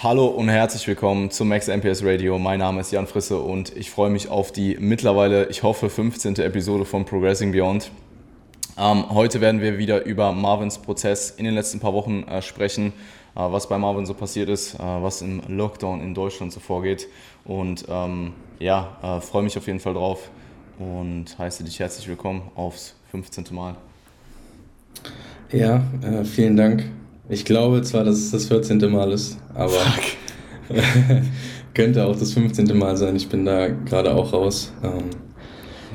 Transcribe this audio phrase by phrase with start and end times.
[0.00, 2.38] Hallo und herzlich willkommen zum Max MPS Radio.
[2.38, 6.36] Mein Name ist Jan Frisse und ich freue mich auf die mittlerweile, ich hoffe, 15.
[6.36, 7.90] Episode von Progressing Beyond.
[8.78, 12.92] Ähm, heute werden wir wieder über Marvins Prozess in den letzten paar Wochen äh, sprechen,
[13.34, 17.08] äh, was bei Marvin so passiert ist, äh, was im Lockdown in Deutschland so vorgeht.
[17.44, 20.30] Und ähm, ja, äh, freue mich auf jeden Fall drauf
[20.78, 23.46] und heiße dich herzlich willkommen aufs 15.
[23.50, 23.74] Mal.
[25.50, 26.84] Ja, äh, vielen Dank
[27.28, 28.78] ich glaube zwar, dass es das 14.
[28.90, 29.80] Mal ist, aber
[31.74, 32.76] könnte auch das 15.
[32.76, 33.16] Mal sein.
[33.16, 34.72] Ich bin da gerade auch raus.
[34.82, 35.10] Ähm,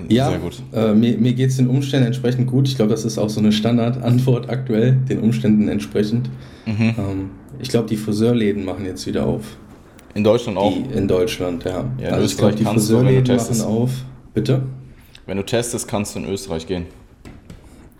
[0.09, 0.61] ja, Sehr gut.
[0.73, 2.67] Äh, mir, mir geht es den Umständen entsprechend gut.
[2.67, 6.29] Ich glaube, das ist auch so eine Standardantwort aktuell, den Umständen entsprechend.
[6.65, 6.95] Mhm.
[6.97, 7.29] Ähm,
[7.59, 9.43] ich glaube, die Friseurläden machen jetzt wieder auf.
[10.15, 10.73] In Deutschland auch?
[10.73, 11.85] Die, in Deutschland, ja.
[11.99, 13.91] ja in also Österreich glaub, die Friseurläden machen auf.
[14.33, 14.63] Bitte?
[15.25, 16.85] Wenn du testest, kannst du in Österreich gehen.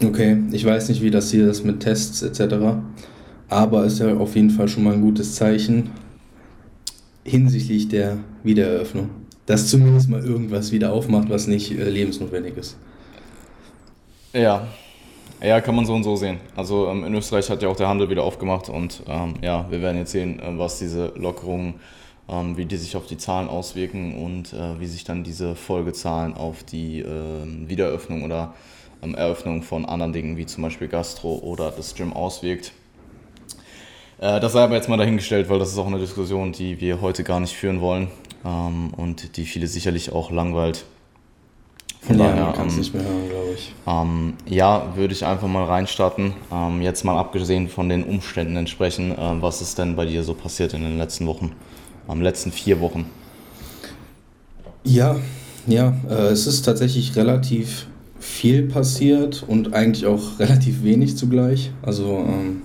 [0.03, 2.55] Okay, ich weiß nicht, wie das hier ist mit Tests etc.
[3.53, 5.91] Aber ist ja auf jeden Fall schon mal ein gutes Zeichen
[7.23, 9.11] hinsichtlich der Wiedereröffnung.
[9.45, 12.77] Dass zumindest mal irgendwas wieder aufmacht, was nicht äh, lebensnotwendig ist.
[14.33, 14.67] Ja.
[15.39, 16.39] Ja, kann man so und so sehen.
[16.55, 19.81] Also ähm, in Österreich hat ja auch der Handel wieder aufgemacht und ähm, ja, wir
[19.83, 21.75] werden jetzt sehen, äh, was diese Lockerungen,
[22.27, 26.33] ähm, wie die sich auf die Zahlen auswirken und äh, wie sich dann diese Folgezahlen
[26.33, 28.55] auf die ähm, Wiedereröffnung oder
[29.03, 32.71] ähm, Eröffnung von anderen Dingen wie zum Beispiel Gastro oder das Gym auswirkt.
[34.23, 37.01] Äh, das sei aber jetzt mal dahingestellt, weil das ist auch eine Diskussion, die wir
[37.01, 38.07] heute gar nicht führen wollen
[38.45, 40.85] ähm, und die viele sicherlich auch langweilt.
[41.99, 43.73] Von ja, daher ähm, nicht mehr hören, glaube ich.
[43.85, 46.33] Ähm, ja, würde ich einfach mal reinstarten.
[46.51, 50.33] Ähm, jetzt mal abgesehen von den Umständen entsprechen, äh, was ist denn bei dir so
[50.33, 51.51] passiert in den letzten Wochen,
[52.07, 53.05] am letzten vier Wochen?
[54.85, 55.17] Ja,
[55.67, 57.87] ja, äh, es ist tatsächlich relativ
[58.19, 61.71] viel passiert und eigentlich auch relativ wenig zugleich.
[61.81, 62.61] Also ähm,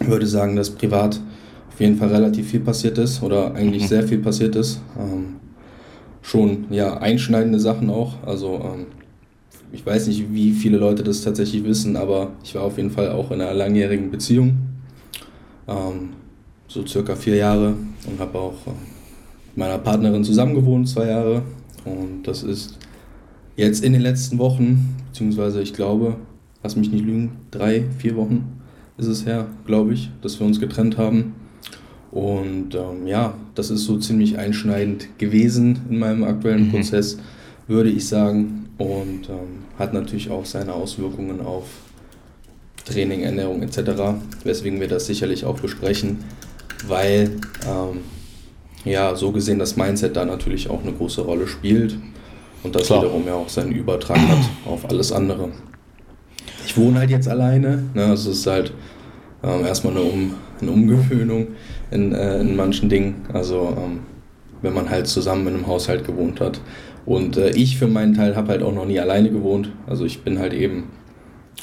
[0.00, 1.20] ich würde sagen, dass privat
[1.68, 3.88] auf jeden Fall relativ viel passiert ist oder eigentlich mhm.
[3.88, 4.80] sehr viel passiert ist.
[4.98, 5.36] Ähm,
[6.22, 8.22] schon ja einschneidende Sachen auch.
[8.24, 8.86] Also ähm,
[9.72, 13.10] ich weiß nicht, wie viele Leute das tatsächlich wissen, aber ich war auf jeden Fall
[13.10, 14.56] auch in einer langjährigen Beziehung.
[15.66, 16.10] Ähm,
[16.68, 17.74] so circa vier Jahre
[18.06, 18.70] und habe auch äh,
[19.48, 21.42] mit meiner Partnerin zusammen gewohnt, zwei Jahre.
[21.84, 22.78] Und das ist
[23.56, 26.16] jetzt in den letzten Wochen, beziehungsweise ich glaube,
[26.62, 28.53] lass mich nicht lügen, drei, vier Wochen,
[28.96, 31.34] ist es her, glaube ich, dass wir uns getrennt haben.
[32.10, 36.70] Und ähm, ja, das ist so ziemlich einschneidend gewesen in meinem aktuellen mhm.
[36.70, 37.18] Prozess,
[37.66, 38.68] würde ich sagen.
[38.78, 41.64] Und ähm, hat natürlich auch seine Auswirkungen auf
[42.84, 43.80] Training, Ernährung etc.,
[44.44, 46.18] weswegen wir das sicherlich auch besprechen,
[46.86, 47.30] weil
[47.66, 48.00] ähm,
[48.84, 51.96] ja, so gesehen das Mindset da natürlich auch eine große Rolle spielt
[52.62, 53.02] und das Klar.
[53.02, 55.50] wiederum ja auch seinen Übertrag hat auf alles andere
[56.64, 57.84] ich wohne halt jetzt alleine.
[57.94, 58.04] Ne?
[58.06, 58.72] Also es ist halt
[59.42, 61.48] ähm, erstmal eine, um, eine Umgewöhnung
[61.90, 63.26] in, äh, in manchen Dingen.
[63.32, 64.00] Also ähm,
[64.62, 66.60] wenn man halt zusammen in einem Haushalt gewohnt hat.
[67.06, 69.70] Und äh, ich für meinen Teil habe halt auch noch nie alleine gewohnt.
[69.86, 70.84] Also ich bin halt eben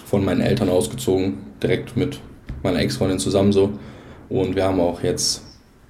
[0.06, 2.20] von meinen Eltern ausgezogen, direkt mit
[2.64, 3.72] meiner Ex-Freundin zusammen so.
[4.30, 5.42] Und wir haben auch jetzt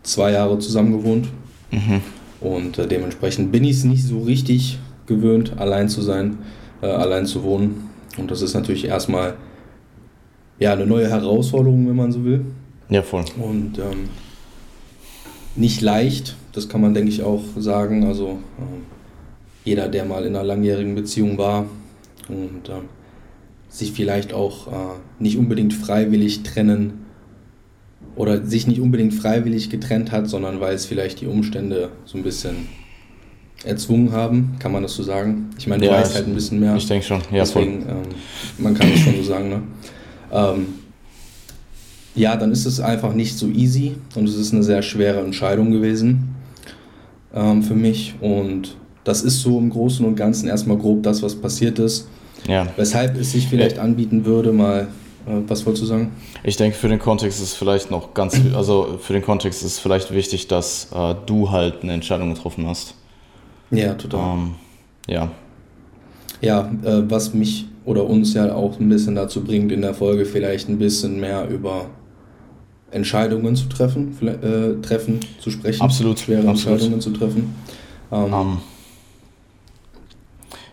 [0.03, 1.27] zwei Jahre zusammen gewohnt.
[1.71, 2.01] Mhm.
[2.39, 6.39] Und äh, dementsprechend bin ich es nicht so richtig gewöhnt, allein zu sein,
[6.81, 7.90] äh, allein zu wohnen.
[8.17, 9.35] Und das ist natürlich erstmal
[10.59, 12.45] ja, eine neue Herausforderung, wenn man so will.
[12.89, 13.25] Ja, voll.
[13.37, 14.09] Und ähm,
[15.55, 18.05] nicht leicht, das kann man, denke ich, auch sagen.
[18.05, 18.83] Also ähm,
[19.63, 21.65] jeder, der mal in einer langjährigen Beziehung war
[22.27, 22.89] und ähm,
[23.69, 27.05] sich vielleicht auch äh, nicht unbedingt freiwillig trennen
[28.15, 32.23] oder sich nicht unbedingt freiwillig getrennt hat, sondern weil es vielleicht die Umstände so ein
[32.23, 32.67] bisschen
[33.63, 35.49] erzwungen haben, kann man das so sagen?
[35.57, 36.75] Ich meine, du ja, weißt halt ein bisschen mehr.
[36.75, 38.01] Ich denke schon, ja, Deswegen, ähm,
[38.57, 39.63] man kann es schon so sagen, ne?
[40.31, 40.67] Ähm,
[42.15, 45.71] ja, dann ist es einfach nicht so easy und es ist eine sehr schwere Entscheidung
[45.71, 46.35] gewesen
[47.33, 51.35] ähm, für mich und das ist so im Großen und Ganzen erstmal grob das, was
[51.35, 52.07] passiert ist.
[52.47, 52.67] Ja.
[52.75, 54.89] Weshalb es sich vielleicht anbieten würde, mal
[55.27, 56.11] äh, was wolltest du sagen?
[56.43, 60.13] Ich denke, für den Kontext ist vielleicht noch ganz, also für den Kontext ist vielleicht
[60.13, 62.95] wichtig, dass äh, du halt eine Entscheidung getroffen hast.
[63.71, 64.37] Ja, total.
[64.37, 64.55] Ähm,
[65.07, 65.31] ja.
[66.41, 70.25] Ja, äh, was mich oder uns ja auch ein bisschen dazu bringt, in der Folge
[70.25, 71.87] vielleicht ein bisschen mehr über
[72.91, 75.81] Entscheidungen zu treffen, äh, treffen zu sprechen.
[75.81, 76.19] Absolut.
[76.19, 76.73] Schwere absolut.
[76.73, 77.55] Entscheidungen zu treffen.
[78.11, 78.57] Ähm, um, ähm,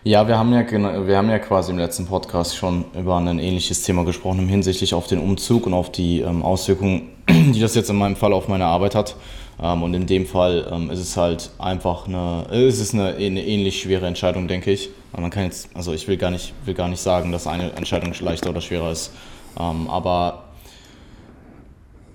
[0.03, 0.65] ja, wir haben ja,
[1.07, 5.07] wir haben ja quasi im letzten Podcast schon über ein ähnliches Thema gesprochen, hinsichtlich auf
[5.07, 8.65] den Umzug und auf die ähm, Auswirkungen, die das jetzt in meinem Fall auf meine
[8.65, 9.15] Arbeit hat.
[9.61, 13.45] Ähm, und in dem Fall ähm, ist es halt einfach eine, ist es eine, eine
[13.45, 14.89] ähnlich schwere Entscheidung, denke ich.
[15.11, 18.13] Man kann jetzt, also ich will gar nicht, will gar nicht sagen, dass eine Entscheidung
[18.19, 19.11] leichter oder schwerer ist.
[19.59, 20.43] Ähm, aber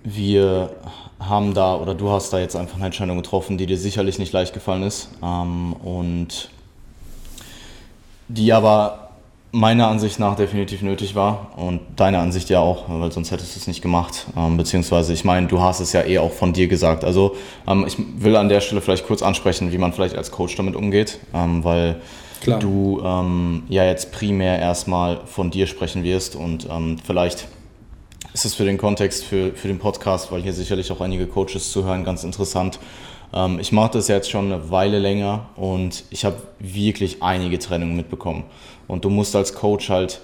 [0.04, 0.70] wir
[1.18, 4.32] haben da, oder du hast da jetzt einfach eine Entscheidung getroffen, die dir sicherlich nicht
[4.32, 6.50] leicht gefallen ist und
[8.28, 9.03] die aber
[9.54, 13.60] meiner Ansicht nach definitiv nötig war und deiner Ansicht ja auch, weil sonst hättest du
[13.60, 14.26] es nicht gemacht.
[14.36, 17.04] Ähm, beziehungsweise, ich meine, du hast es ja eh auch von dir gesagt.
[17.04, 17.36] Also
[17.68, 20.74] ähm, ich will an der Stelle vielleicht kurz ansprechen, wie man vielleicht als Coach damit
[20.74, 22.00] umgeht, ähm, weil
[22.40, 22.58] Klar.
[22.58, 27.46] du ähm, ja jetzt primär erstmal von dir sprechen wirst und ähm, vielleicht
[28.32, 31.70] ist es für den Kontext, für, für den Podcast, weil hier sicherlich auch einige Coaches
[31.70, 32.80] zuhören, ganz interessant.
[33.32, 37.96] Ähm, ich mache das jetzt schon eine Weile länger und ich habe wirklich einige Trennungen
[37.96, 38.44] mitbekommen.
[38.86, 40.20] Und du musst als Coach halt,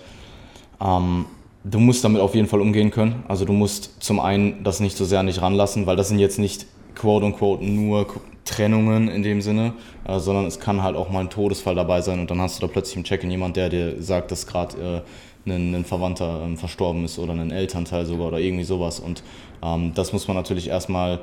[0.81, 1.27] ähm,
[1.65, 3.25] du musst damit auf jeden Fall umgehen können.
[3.29, 6.39] Also du musst zum einen das nicht so sehr nicht ranlassen, weil das sind jetzt
[6.39, 8.07] nicht quote unquote nur
[8.45, 9.75] Trennungen in dem Sinne,
[10.07, 12.67] äh, sondern es kann halt auch mal ein Todesfall dabei sein und dann hast du
[12.67, 15.05] da plötzlich im Check-in jemand, der dir sagt, dass gerade
[15.47, 19.01] äh, ein, ein Verwandter ähm, verstorben ist oder ein Elternteil sogar oder irgendwie sowas.
[19.01, 19.23] Und
[19.63, 21.21] ähm, das muss man natürlich erstmal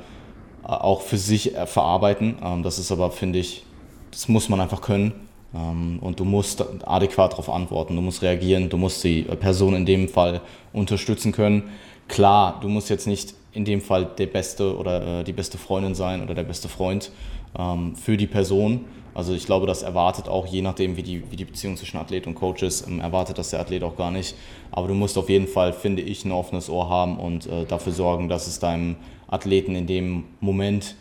[0.64, 2.38] äh, auch für sich äh, verarbeiten.
[2.44, 3.64] Ähm, das ist aber, finde ich,
[4.12, 5.14] das muss man einfach können.
[5.54, 9.86] Ähm, und du musst adäquat darauf antworten, du musst reagieren, du musst die Person in
[9.86, 10.42] dem Fall
[10.74, 11.70] unterstützen können.
[12.08, 15.96] Klar, du musst jetzt nicht in dem Fall der beste oder äh, die beste Freundin
[15.96, 17.12] sein oder der beste Freund
[17.58, 18.86] ähm, für die Person,
[19.18, 22.28] also ich glaube, das erwartet auch, je nachdem, wie die, wie die Beziehung zwischen Athlet
[22.28, 24.36] und Coach ist, ähm, erwartet das der Athlet auch gar nicht.
[24.70, 27.94] Aber du musst auf jeden Fall, finde ich, ein offenes Ohr haben und äh, dafür
[27.94, 28.96] sorgen, dass es deinem
[29.28, 30.94] Athleten in dem Moment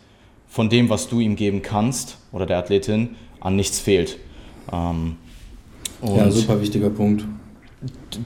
[0.47, 4.17] von dem, was du ihm geben kannst oder der Athletin, an nichts fehlt.
[4.71, 5.15] Ähm,
[6.01, 7.25] ja, super wichtiger Punkt.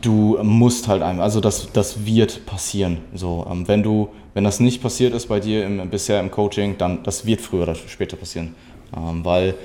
[0.01, 2.99] Du musst halt einfach, also das, das wird passieren.
[3.13, 6.77] So, ähm, wenn du, wenn das nicht passiert ist bei dir im, bisher im Coaching,
[6.77, 8.55] dann das wird früher oder später passieren.
[8.95, 9.55] Ähm, weil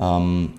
[0.00, 0.52] ähm,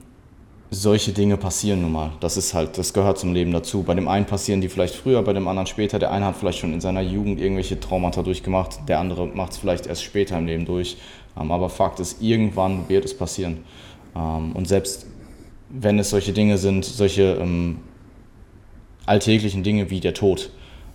[0.72, 2.12] solche Dinge passieren nun mal.
[2.19, 3.84] Das ist halt, das gehört zum Leben dazu.
[3.84, 6.00] Bei dem einen passieren die vielleicht früher, bei dem anderen später.
[6.00, 9.57] Der eine hat vielleicht schon in seiner Jugend irgendwelche Traumata durchgemacht, der andere macht es
[9.57, 10.98] vielleicht erst später im Leben durch.
[11.40, 13.60] Ähm, aber Fakt ist, irgendwann wird es passieren.
[14.16, 15.07] Ähm, und selbst
[15.69, 17.79] wenn es solche Dinge sind, solche ähm,
[19.06, 20.51] alltäglichen Dinge wie der Tod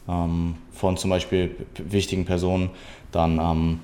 [0.08, 2.70] ähm, von zum Beispiel wichtigen Personen,
[3.12, 3.81] dann ähm,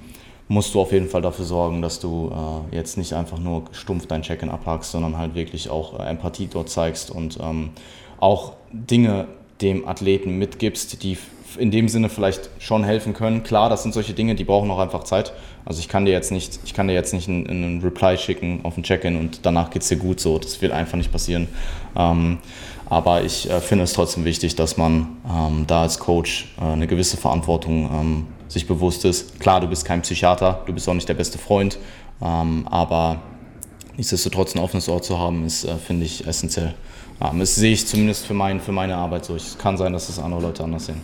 [0.48, 2.32] musst du auf jeden Fall dafür sorgen, dass du
[2.72, 6.48] äh, jetzt nicht einfach nur stumpf dein Check-in abhackst, sondern halt wirklich auch äh, Empathie
[6.50, 7.70] dort zeigst und ähm,
[8.18, 9.26] auch Dinge
[9.60, 11.16] dem Athleten mitgibst, die
[11.58, 13.42] in dem Sinne vielleicht schon helfen können.
[13.42, 15.32] Klar, das sind solche Dinge, die brauchen auch einfach Zeit.
[15.66, 18.60] Also ich kann dir jetzt nicht, ich kann dir jetzt nicht einen, einen Reply schicken
[18.62, 20.38] auf ein Check-in und danach geht es dir gut so.
[20.38, 21.48] Das wird einfach nicht passieren.
[21.96, 22.38] Ähm,
[22.88, 26.86] aber ich äh, finde es trotzdem wichtig, dass man ähm, da als Coach äh, eine
[26.86, 29.40] gewisse Verantwortung ähm, sich bewusst ist.
[29.40, 31.78] Klar, du bist kein Psychiater, du bist auch nicht der beste Freund,
[32.22, 33.20] ähm, aber
[33.96, 36.74] nichtsdestotrotz ein offenes Ohr zu haben, ist, äh, finde ich, essentiell.
[37.20, 39.34] Ähm, das sehe ich zumindest für, mein, für meine Arbeit so.
[39.34, 41.00] Es kann sein, dass das andere Leute anders sehen.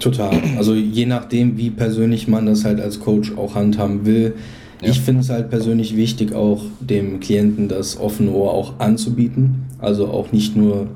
[0.00, 0.30] Total.
[0.56, 4.34] Also je nachdem, wie persönlich man das halt als Coach auch handhaben will.
[4.82, 4.90] Ja.
[4.90, 9.66] Ich finde es halt persönlich wichtig, auch dem Klienten das offene Ohr auch anzubieten.
[9.80, 10.88] Also auch nicht nur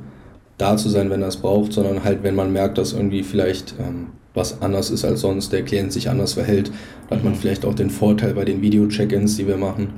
[0.58, 3.74] da zu sein, wenn er es braucht, sondern halt, wenn man merkt, dass irgendwie vielleicht
[3.80, 6.70] ähm, was anders ist als sonst, der Klient sich anders verhält,
[7.08, 7.38] dann hat man mhm.
[7.38, 9.88] vielleicht auch den Vorteil bei den Video-Check-ins, die wir machen,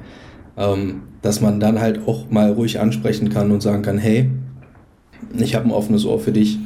[0.56, 4.30] ähm, dass man dann halt auch mal ruhig ansprechen kann und sagen kann, hey,
[5.38, 6.58] ich habe ein offenes Ohr für dich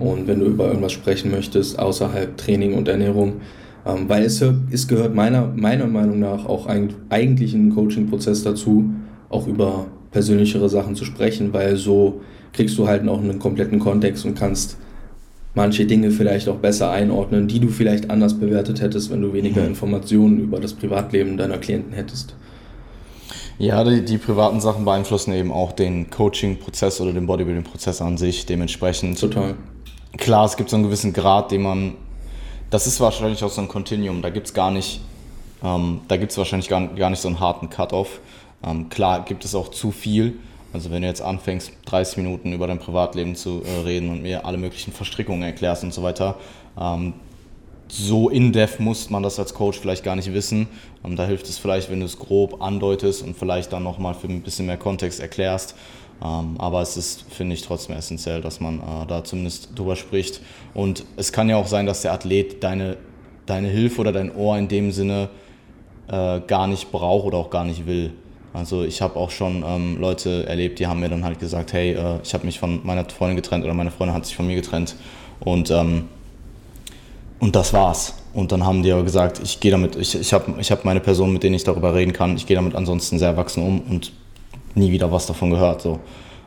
[0.00, 3.40] und wenn du über irgendwas sprechen möchtest, außerhalb Training und Ernährung,
[3.86, 8.90] ähm, weil es, es gehört meiner, meiner Meinung nach auch eigentlich in Coaching-Prozess dazu,
[9.30, 12.20] auch über persönlichere Sachen zu sprechen, weil so
[12.52, 14.76] kriegst du halt noch einen kompletten Kontext und kannst
[15.54, 19.62] manche Dinge vielleicht auch besser einordnen, die du vielleicht anders bewertet hättest, wenn du weniger
[19.62, 19.68] mhm.
[19.68, 22.36] Informationen über das Privatleben deiner Klienten hättest.
[23.58, 28.46] Ja, die, die privaten Sachen beeinflussen eben auch den Coaching-Prozess oder den Bodybuilding-Prozess an sich
[28.46, 29.20] dementsprechend.
[29.20, 29.54] Total.
[30.16, 31.94] Klar, es gibt so einen gewissen Grad, den man,
[32.70, 35.00] das ist wahrscheinlich auch so ein Continuum, da gibt es gar nicht,
[35.62, 38.20] ähm, da gibt es wahrscheinlich gar, gar nicht so einen harten Cut-off.
[38.64, 40.38] Ähm, klar gibt es auch zu viel,
[40.72, 44.44] also wenn du jetzt anfängst, 30 Minuten über dein Privatleben zu äh, reden und mir
[44.44, 46.36] alle möglichen Verstrickungen erklärst und so weiter,
[46.80, 47.14] ähm,
[47.88, 50.68] so in-depth muss man das als Coach vielleicht gar nicht wissen.
[51.04, 54.26] Ähm, da hilft es vielleicht, wenn du es grob andeutest und vielleicht dann nochmal für
[54.26, 55.74] ein bisschen mehr Kontext erklärst.
[56.22, 60.40] Ähm, aber es ist, finde ich, trotzdem essentiell, dass man äh, da zumindest drüber spricht.
[60.72, 62.96] Und es kann ja auch sein, dass der Athlet deine,
[63.46, 65.28] deine Hilfe oder dein Ohr in dem Sinne
[66.08, 68.12] äh, gar nicht braucht oder auch gar nicht will.
[68.52, 71.92] Also ich habe auch schon ähm, Leute erlebt, die haben mir dann halt gesagt, hey,
[71.92, 74.54] äh, ich habe mich von meiner Freundin getrennt oder meine Freundin hat sich von mir
[74.54, 74.94] getrennt
[75.40, 76.04] und, ähm,
[77.40, 78.14] und das war's.
[78.32, 81.00] Und dann haben die aber gesagt, ich gehe damit, ich, ich habe ich hab meine
[81.00, 84.12] Person, mit denen ich darüber reden kann, ich gehe damit ansonsten sehr erwachsen um und
[84.74, 85.82] nie wieder was davon gehört.
[85.82, 86.00] So.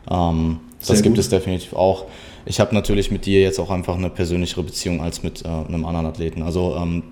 [0.10, 2.06] Ähm, das gibt es definitiv auch.
[2.46, 5.86] ich habe natürlich mit dir jetzt auch einfach eine persönlichere Beziehung als mit äh, einem
[5.86, 6.44] anderen Athleten.
[6.44, 7.04] Also ähm,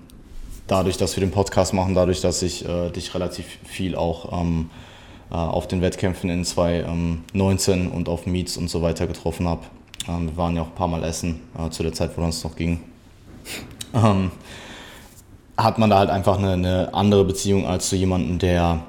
[0.68, 4.70] dadurch, dass wir den Podcast machen, dadurch, dass ich äh, dich relativ viel auch ähm,
[5.32, 9.62] äh, auf den Wettkämpfen in 2019 ähm, und auf Meets und so weiter getroffen habe.
[10.08, 12.44] Ähm, wir waren ja auch ein paar Mal essen äh, zu der Zeit, wo das
[12.44, 12.80] noch ging.
[13.94, 14.32] Ähm,
[15.58, 18.84] hat man da halt einfach eine, eine andere Beziehung als zu jemandem, der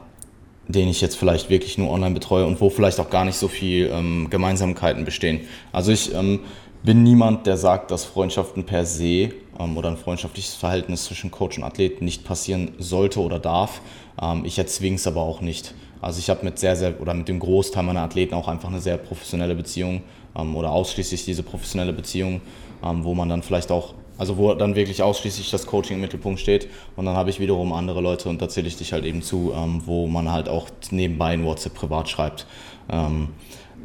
[0.69, 3.49] den ich jetzt vielleicht wirklich nur online betreue und wo vielleicht auch gar nicht so
[3.49, 5.41] viel ähm, Gemeinsamkeiten bestehen.
[5.73, 6.41] Also ich ähm,
[6.83, 11.59] bin niemand, der sagt, dass Freundschaften per se ähm, oder ein freundschaftliches Verhältnis zwischen Coach
[11.59, 13.81] und Athlet nicht passieren sollte oder darf.
[14.21, 15.75] Ähm, ich erzwinge es aber auch nicht.
[16.01, 18.81] Also ich habe mit sehr, sehr oder mit dem Großteil meiner Athleten auch einfach eine
[18.81, 20.03] sehr professionelle Beziehung
[20.37, 22.41] ähm, oder ausschließlich diese professionelle Beziehung,
[22.83, 26.69] wo man dann vielleicht auch also wo dann wirklich ausschließlich das Coaching im Mittelpunkt steht.
[26.97, 29.53] Und dann habe ich wiederum andere Leute und da zähle ich dich halt eben zu,
[29.57, 32.47] ähm, wo man halt auch nebenbei in WhatsApp privat schreibt.
[32.91, 33.29] Ähm,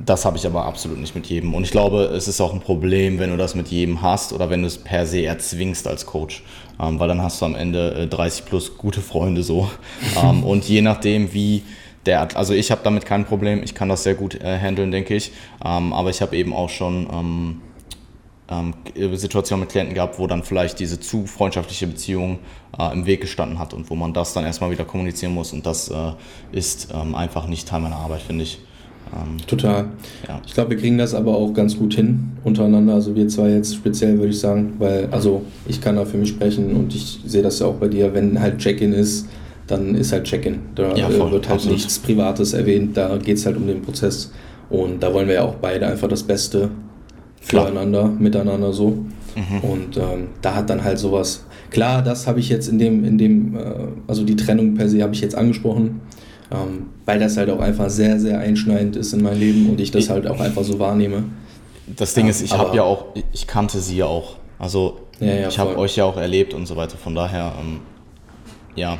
[0.05, 1.53] das habe ich aber absolut nicht mit jedem.
[1.53, 4.49] Und ich glaube, es ist auch ein Problem, wenn du das mit jedem hast oder
[4.49, 6.43] wenn du es per se erzwingst als Coach.
[6.79, 9.69] Ähm, weil dann hast du am Ende äh, 30 plus gute Freunde so.
[10.21, 11.63] Ähm, und je nachdem, wie
[12.05, 15.15] der, also ich habe damit kein Problem, ich kann das sehr gut äh, handeln, denke
[15.15, 15.31] ich.
[15.63, 17.61] Ähm, aber ich habe eben auch schon
[18.51, 22.39] ähm, ähm, Situationen mit Klienten gehabt, wo dann vielleicht diese zu freundschaftliche Beziehung
[22.77, 25.53] äh, im Weg gestanden hat und wo man das dann erstmal wieder kommunizieren muss.
[25.53, 26.11] Und das äh,
[26.51, 28.59] ist ähm, einfach nicht Teil meiner Arbeit, finde ich.
[29.13, 29.85] Ähm, Total.
[30.27, 30.41] Ja.
[30.45, 32.93] Ich glaube, wir kriegen das aber auch ganz gut hin untereinander.
[32.93, 36.29] Also wir zwei jetzt speziell würde ich sagen, weil, also ich kann da für mich
[36.29, 39.27] sprechen und ich sehe das ja auch bei dir, wenn halt Check-in ist,
[39.67, 40.59] dann ist halt Check-in.
[40.75, 41.77] Da ja, voll, wird halt absolut.
[41.77, 44.31] nichts Privates erwähnt, da geht es halt um den Prozess.
[44.69, 46.69] Und da wollen wir ja auch beide einfach das Beste
[47.41, 48.15] füreinander, Klar.
[48.19, 48.89] miteinander so.
[49.35, 49.59] Mhm.
[49.61, 51.45] Und ähm, da hat dann halt sowas.
[51.69, 53.61] Klar, das habe ich jetzt in dem, in dem, äh,
[54.07, 56.01] also die Trennung per se habe ich jetzt angesprochen,
[56.51, 59.91] ähm, weil das halt auch einfach sehr, sehr einschneidend ist in mein Leben und ich
[59.91, 61.23] das halt auch einfach so wahrnehme.
[61.95, 64.35] Das Ding ja, ist, ich habe ja auch, ich kannte sie ja auch.
[64.59, 66.97] Also ja, ja, ich habe euch ja auch erlebt und so weiter.
[66.97, 67.79] Von daher, ähm,
[68.75, 68.97] ja.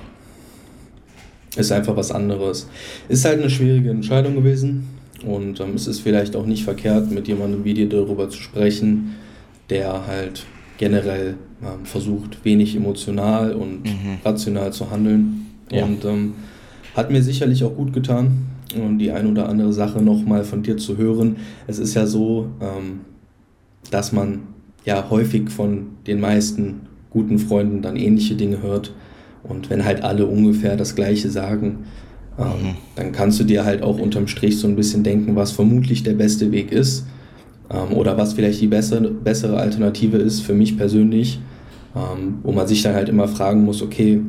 [1.55, 2.67] Ist einfach was anderes.
[3.10, 4.88] Ist halt eine schwierige Entscheidung gewesen.
[5.23, 9.15] Und ähm, es ist vielleicht auch nicht verkehrt, mit jemandem wie dir darüber zu sprechen,
[9.69, 10.45] der halt
[10.77, 14.17] generell ähm, versucht, wenig emotional und mhm.
[14.23, 15.47] rational zu handeln.
[15.71, 15.85] Ja.
[15.85, 16.33] Und ähm,
[16.95, 20.77] hat mir sicherlich auch gut getan, und die ein oder andere Sache nochmal von dir
[20.77, 21.37] zu hören.
[21.67, 23.01] Es ist ja so, ähm,
[23.89, 24.39] dass man
[24.85, 28.93] ja häufig von den meisten guten Freunden dann ähnliche Dinge hört.
[29.43, 31.85] Und wenn halt alle ungefähr das Gleiche sagen,
[32.41, 32.75] ähm, mhm.
[32.95, 36.13] Dann kannst du dir halt auch unterm Strich so ein bisschen denken, was vermutlich der
[36.13, 37.05] beste Weg ist
[37.69, 41.39] ähm, oder was vielleicht die bessere, bessere Alternative ist für mich persönlich,
[41.95, 44.21] ähm, wo man sich dann halt immer fragen muss, okay,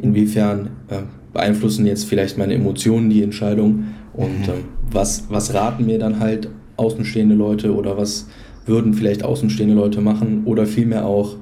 [0.00, 4.64] inwiefern äh, beeinflussen jetzt vielleicht meine Emotionen die Entscheidung und mhm.
[4.90, 8.26] was, was raten mir dann halt außenstehende Leute oder was
[8.66, 11.36] würden vielleicht außenstehende Leute machen oder vielmehr auch,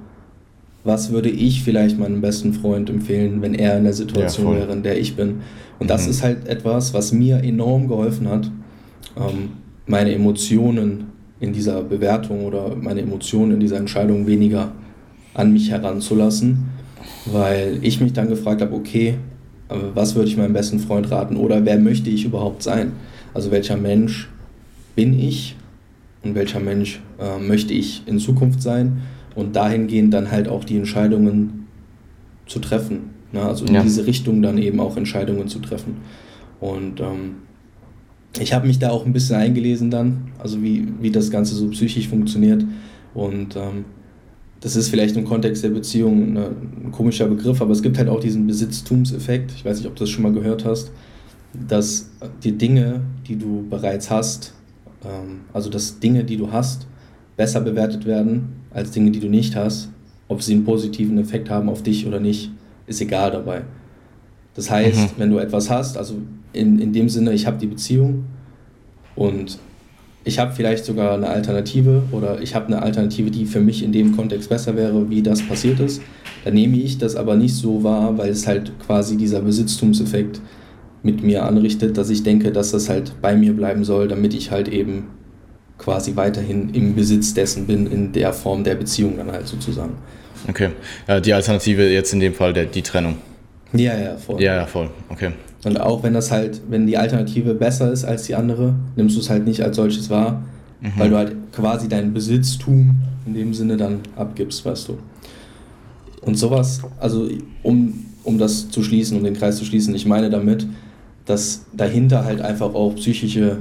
[0.84, 4.72] was würde ich vielleicht meinem besten Freund empfehlen, wenn er in der Situation ja, wäre,
[4.72, 5.40] in der ich bin.
[5.78, 6.10] Und das mhm.
[6.10, 8.50] ist halt etwas, was mir enorm geholfen hat,
[9.16, 9.50] ähm,
[9.86, 11.06] meine Emotionen
[11.40, 14.72] in dieser Bewertung oder meine Emotionen in dieser Entscheidung weniger
[15.32, 16.66] an mich heranzulassen,
[17.26, 19.14] weil ich mich dann gefragt habe, okay,
[19.68, 22.92] äh, was würde ich meinem besten Freund raten oder wer möchte ich überhaupt sein?
[23.32, 24.28] Also welcher Mensch
[24.94, 25.56] bin ich
[26.22, 29.02] und welcher Mensch äh, möchte ich in Zukunft sein
[29.34, 31.66] und dahingehend dann halt auch die Entscheidungen
[32.46, 33.10] zu treffen.
[33.32, 33.42] Ne?
[33.42, 33.82] Also in ja.
[33.82, 35.96] diese Richtung dann eben auch Entscheidungen zu treffen.
[36.60, 37.36] Und ähm,
[38.38, 41.68] ich habe mich da auch ein bisschen eingelesen dann, also wie, wie das Ganze so
[41.68, 42.64] psychisch funktioniert.
[43.12, 43.84] Und ähm,
[44.60, 48.08] das ist vielleicht im Kontext der Beziehung eine, ein komischer Begriff, aber es gibt halt
[48.08, 49.52] auch diesen Besitztumseffekt.
[49.56, 50.90] Ich weiß nicht, ob du das schon mal gehört hast,
[51.68, 52.10] dass
[52.42, 54.54] die Dinge, die du bereits hast,
[55.04, 56.86] ähm, also dass Dinge, die du hast,
[57.36, 59.88] besser bewertet werden als Dinge, die du nicht hast,
[60.28, 62.50] ob sie einen positiven Effekt haben auf dich oder nicht
[62.86, 63.62] ist egal dabei.
[64.54, 65.08] Das heißt, mhm.
[65.16, 66.16] wenn du etwas hast, also
[66.52, 68.24] in, in dem Sinne, ich habe die Beziehung
[69.16, 69.58] und
[70.24, 73.92] ich habe vielleicht sogar eine Alternative oder ich habe eine Alternative, die für mich in
[73.92, 76.00] dem Kontext besser wäre, wie das passiert ist,
[76.44, 80.40] dann nehme ich das aber nicht so wahr, weil es halt quasi dieser Besitztumseffekt
[81.02, 84.50] mit mir anrichtet, dass ich denke, dass das halt bei mir bleiben soll, damit ich
[84.50, 85.08] halt eben
[85.78, 89.94] quasi weiterhin im Besitz dessen bin, in der Form der Beziehung dann halt sozusagen.
[90.48, 90.70] Okay.
[91.08, 93.16] Ja, die Alternative jetzt in dem Fall der, die Trennung.
[93.72, 94.40] Ja, ja, voll.
[94.40, 94.90] Ja, ja, voll.
[95.08, 95.32] Okay.
[95.64, 99.20] Und auch wenn das halt, wenn die Alternative besser ist als die andere, nimmst du
[99.20, 100.42] es halt nicht als solches wahr,
[100.80, 100.92] mhm.
[100.96, 104.98] weil du halt quasi dein Besitztum in dem Sinne dann abgibst, weißt du.
[106.20, 107.28] Und sowas, also
[107.62, 110.66] um, um das zu schließen, um den Kreis zu schließen, ich meine damit,
[111.24, 113.58] dass dahinter halt einfach auch psychische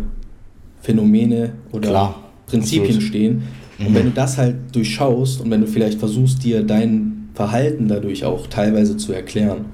[0.83, 3.03] Phänomene oder Prinzipien Absolut.
[3.07, 3.43] stehen.
[3.79, 3.95] Und mhm.
[3.95, 8.47] wenn du das halt durchschaust und wenn du vielleicht versuchst, dir dein Verhalten dadurch auch
[8.47, 9.65] teilweise zu erklären,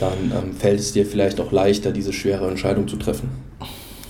[0.00, 3.28] dann ähm, fällt es dir vielleicht auch leichter, diese schwere Entscheidung zu treffen.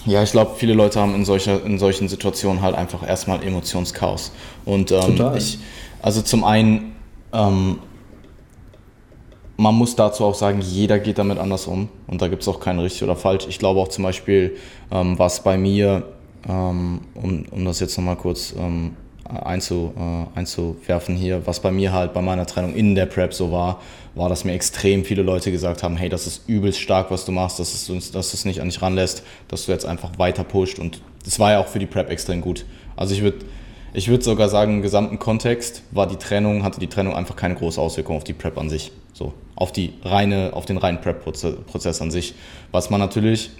[0.07, 4.33] Ja, ich glaube, viele Leute haben in, solcher, in solchen Situationen halt einfach erstmal Emotionschaos.
[4.64, 5.37] Und ähm, Total.
[5.37, 5.59] ich,
[6.00, 6.92] also zum einen,
[7.33, 7.80] ähm,
[9.57, 12.61] man muss dazu auch sagen, jeder geht damit anders um und da gibt es auch
[12.61, 13.47] kein richtig oder falsch.
[13.49, 14.57] Ich glaube auch zum Beispiel,
[14.90, 16.04] ähm, was bei mir,
[16.49, 18.97] um, um das jetzt nochmal kurz ähm,
[19.28, 23.52] einzu, äh, einzuwerfen hier, was bei mir halt bei meiner Trennung in der Prep so
[23.52, 23.81] war,
[24.14, 27.33] war, dass mir extrem viele Leute gesagt haben, hey, das ist übelst stark, was du
[27.33, 30.78] machst, dass du dass es nicht an dich ranlässt, dass du jetzt einfach weiter pusht
[30.78, 32.64] und das war ja auch für die Prep extrem gut.
[32.97, 33.45] Also ich würde
[33.95, 37.55] ich würde sogar sagen, im gesamten Kontext war die Trennung, hatte die Trennung einfach keine
[37.55, 38.93] große Auswirkung auf die Prep an sich.
[39.14, 42.35] So, auf die reine, auf den reinen Prep-Prozess an sich.
[42.71, 43.50] Was man natürlich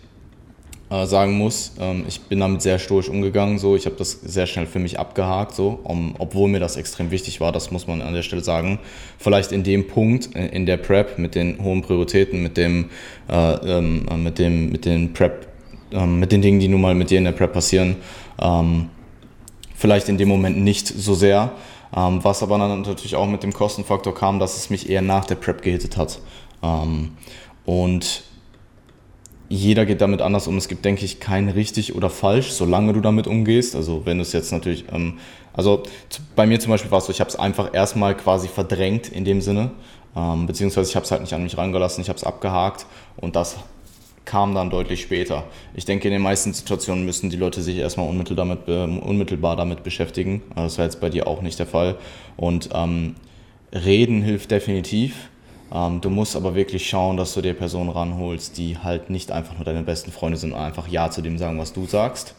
[0.91, 3.59] äh, sagen muss, ähm, ich bin damit sehr stoisch umgegangen.
[3.59, 7.11] So, ich habe das sehr schnell für mich abgehakt, so, um, obwohl mir das extrem
[7.11, 8.79] wichtig war, das muss man an der Stelle sagen.
[9.19, 12.91] Vielleicht in dem Punkt, äh, in der Prep, mit den hohen Prioritäten, mit dem,
[13.29, 15.49] äh, ähm, mit dem, mit den Prep,
[15.93, 17.97] äh, mit den Dingen, die nun mal mit dir in der Prep passieren,
[18.41, 18.89] ähm,
[19.75, 21.53] vielleicht in dem Moment nicht so sehr.
[21.97, 25.25] Ähm, was aber dann natürlich auch mit dem Kostenfaktor kam, dass es mich eher nach
[25.25, 26.21] der Prep gehittet hat.
[26.63, 27.13] Ähm,
[27.65, 28.25] und
[29.49, 30.57] jeder geht damit anders um.
[30.57, 33.75] Es gibt, denke ich, kein richtig oder falsch, solange du damit umgehst.
[33.75, 35.19] Also wenn du es jetzt natürlich, ähm,
[35.53, 35.83] also
[36.37, 39.25] bei mir zum Beispiel war es so, ich habe es einfach erstmal quasi verdrängt in
[39.25, 39.71] dem Sinne,
[40.15, 42.87] ähm, beziehungsweise ich habe es halt nicht an mich rangelassen, ich habe es abgehakt
[43.17, 43.57] und das
[44.29, 45.45] kam dann deutlich später.
[45.75, 49.57] Ich denke, in den meisten Situationen müssen die Leute sich erstmal unmittelbar damit, äh, unmittelbar
[49.57, 50.43] damit beschäftigen.
[50.51, 51.97] Also das war jetzt bei dir auch nicht der Fall.
[52.37, 53.15] Und ähm,
[53.73, 55.31] reden hilft definitiv.
[55.73, 59.55] Ähm, du musst aber wirklich schauen, dass du dir Personen ranholst, die halt nicht einfach
[59.57, 62.35] nur deine besten Freunde sind und einfach Ja zu dem sagen, was du sagst.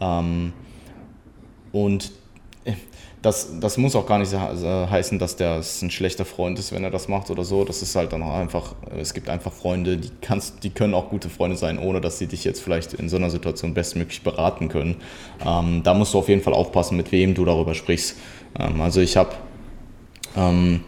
[0.00, 0.52] Ähm,
[1.72, 2.12] und
[3.22, 6.90] das, das muss auch gar nicht heißen, dass der ein schlechter Freund ist, wenn er
[6.90, 7.64] das macht oder so.
[7.64, 11.08] Das ist halt dann auch einfach, es gibt einfach Freunde, die, kannst, die können auch
[11.10, 14.68] gute Freunde sein, ohne dass sie dich jetzt vielleicht in so einer Situation bestmöglich beraten
[14.68, 14.96] können.
[15.44, 18.16] Ähm, da musst du auf jeden Fall aufpassen, mit wem du darüber sprichst.
[18.58, 19.30] Ähm, also ich habe
[20.36, 20.82] ähm,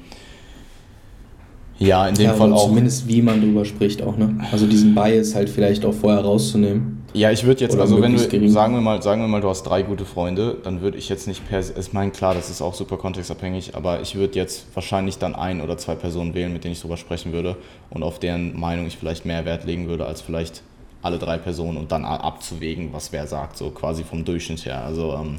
[1.78, 2.66] ja, in dem ja, Fall auch.
[2.66, 4.36] Zumindest wie man darüber spricht auch, ne?
[4.50, 6.98] Also diesen Bias halt vielleicht auch vorher rauszunehmen.
[7.14, 8.50] Ja, ich würde jetzt, Oder also wenn du, gering.
[8.50, 11.26] sagen wir mal, sagen wir mal, du hast drei gute Freunde, dann würde ich jetzt
[11.26, 15.16] nicht per, ich meine, klar, das ist auch super kontextabhängig, aber ich würde jetzt wahrscheinlich
[15.16, 17.56] dann ein oder zwei Personen wählen, mit denen ich darüber sprechen würde
[17.88, 20.62] und auf deren Meinung ich vielleicht mehr Wert legen würde, als vielleicht
[21.00, 24.84] alle drei Personen und dann abzuwägen, was wer sagt, so quasi vom Durchschnitt her.
[24.84, 25.36] Also, ähm,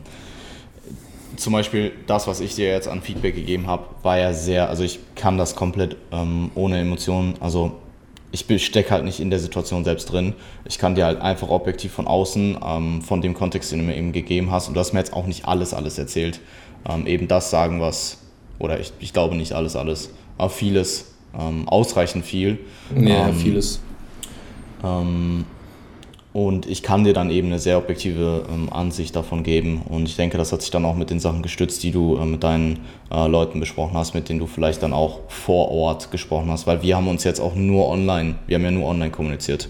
[1.40, 4.84] zum Beispiel das, was ich dir jetzt an Feedback gegeben habe, war ja sehr, also
[4.84, 7.80] ich kann das komplett ähm, ohne Emotionen, also
[8.32, 10.34] ich stecke halt nicht in der Situation selbst drin.
[10.66, 13.98] Ich kann dir halt einfach objektiv von außen, ähm, von dem Kontext, den du mir
[13.98, 16.40] eben gegeben hast, und du hast mir jetzt auch nicht alles, alles erzählt,
[16.88, 18.20] ähm, eben das sagen, was,
[18.60, 22.60] oder ich, ich glaube nicht alles, alles, aber vieles, ähm, ausreichend viel.
[22.96, 23.80] Ja, ähm, vieles.
[26.48, 29.82] Und ich kann dir dann eben eine sehr objektive ähm, Ansicht davon geben.
[29.90, 32.26] Und ich denke, das hat sich dann auch mit den Sachen gestützt, die du äh,
[32.26, 32.80] mit deinen
[33.12, 36.66] äh, Leuten besprochen hast, mit denen du vielleicht dann auch vor Ort gesprochen hast.
[36.66, 39.68] Weil wir haben uns jetzt auch nur online, wir haben ja nur online kommuniziert.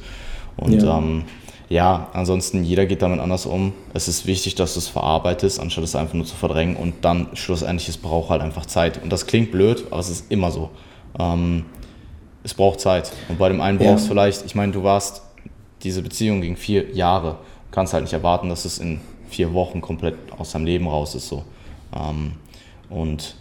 [0.58, 1.24] Und ja, ähm,
[1.70, 3.74] ja ansonsten jeder geht damit anders um.
[3.96, 6.76] Es ist wichtig, dass du es verarbeitest, anstatt es einfach nur zu verdrängen.
[6.76, 9.02] Und dann schlussendlich, es braucht halt einfach Zeit.
[9.02, 10.70] Und das klingt blöd, aber es ist immer so.
[11.18, 11.66] Ähm,
[12.44, 13.12] es braucht Zeit.
[13.28, 14.22] Und bei dem einen brauchst du ja.
[14.22, 15.24] vielleicht, ich meine, du warst
[15.84, 17.38] diese Beziehung ging vier Jahre.
[17.70, 21.16] Du kannst halt nicht erwarten, dass es in vier Wochen komplett aus seinem Leben raus
[21.16, 21.28] ist.
[21.28, 21.44] So.
[21.96, 22.34] Ähm,
[22.90, 23.36] und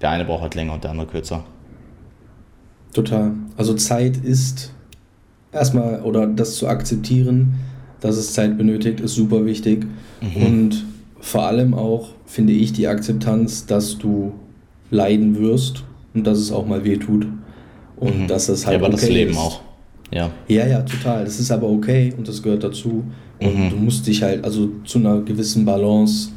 [0.00, 1.44] der eine braucht halt länger und der andere kürzer.
[2.92, 3.32] Total.
[3.56, 4.72] Also Zeit ist
[5.52, 7.54] erstmal, oder das zu akzeptieren,
[8.00, 9.86] dass es Zeit benötigt, ist super wichtig.
[10.20, 10.42] Mhm.
[10.42, 10.84] Und
[11.20, 14.32] vor allem auch, finde ich, die Akzeptanz, dass du
[14.90, 17.26] leiden wirst und dass es auch mal weh tut.
[17.96, 18.26] Und mhm.
[18.26, 18.80] dass es halt.
[18.80, 19.38] Ja, aber okay das Leben ist.
[19.38, 19.60] auch.
[20.10, 20.30] Ja.
[20.48, 21.24] Ja, ja, total.
[21.24, 23.04] Das ist aber okay und das gehört dazu.
[23.40, 23.70] Und mhm.
[23.70, 26.30] du musst dich halt, also zu einer gewissen Balance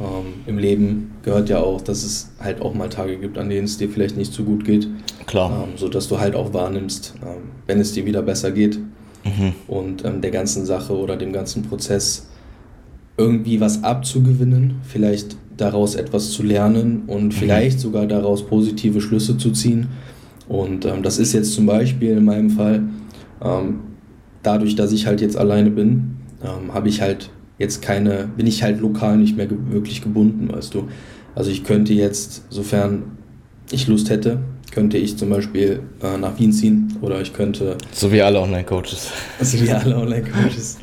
[0.00, 3.64] ähm, im Leben gehört ja auch, dass es halt auch mal Tage gibt, an denen
[3.64, 4.88] es dir vielleicht nicht so gut geht.
[5.26, 5.64] Klar.
[5.64, 8.78] Ähm, sodass du halt auch wahrnimmst, ähm, wenn es dir wieder besser geht.
[9.24, 9.52] Mhm.
[9.68, 12.26] Und ähm, der ganzen Sache oder dem ganzen Prozess
[13.16, 17.32] irgendwie was abzugewinnen, vielleicht daraus etwas zu lernen und mhm.
[17.32, 19.88] vielleicht sogar daraus positive Schlüsse zu ziehen.
[20.48, 22.82] Und ähm, das ist jetzt zum Beispiel in meinem Fall,
[24.42, 28.62] dadurch, dass ich halt jetzt alleine bin, ähm, habe ich halt jetzt keine, bin ich
[28.62, 30.88] halt lokal nicht mehr ge wirklich gebunden, weißt du.
[31.34, 33.04] Also ich könnte jetzt, sofern
[33.70, 37.76] ich Lust hätte, könnte ich zum Beispiel äh, nach Wien ziehen oder ich könnte.
[37.92, 39.10] So wie alle Online-Coaches.
[39.40, 40.78] So wie alle Online-Coaches.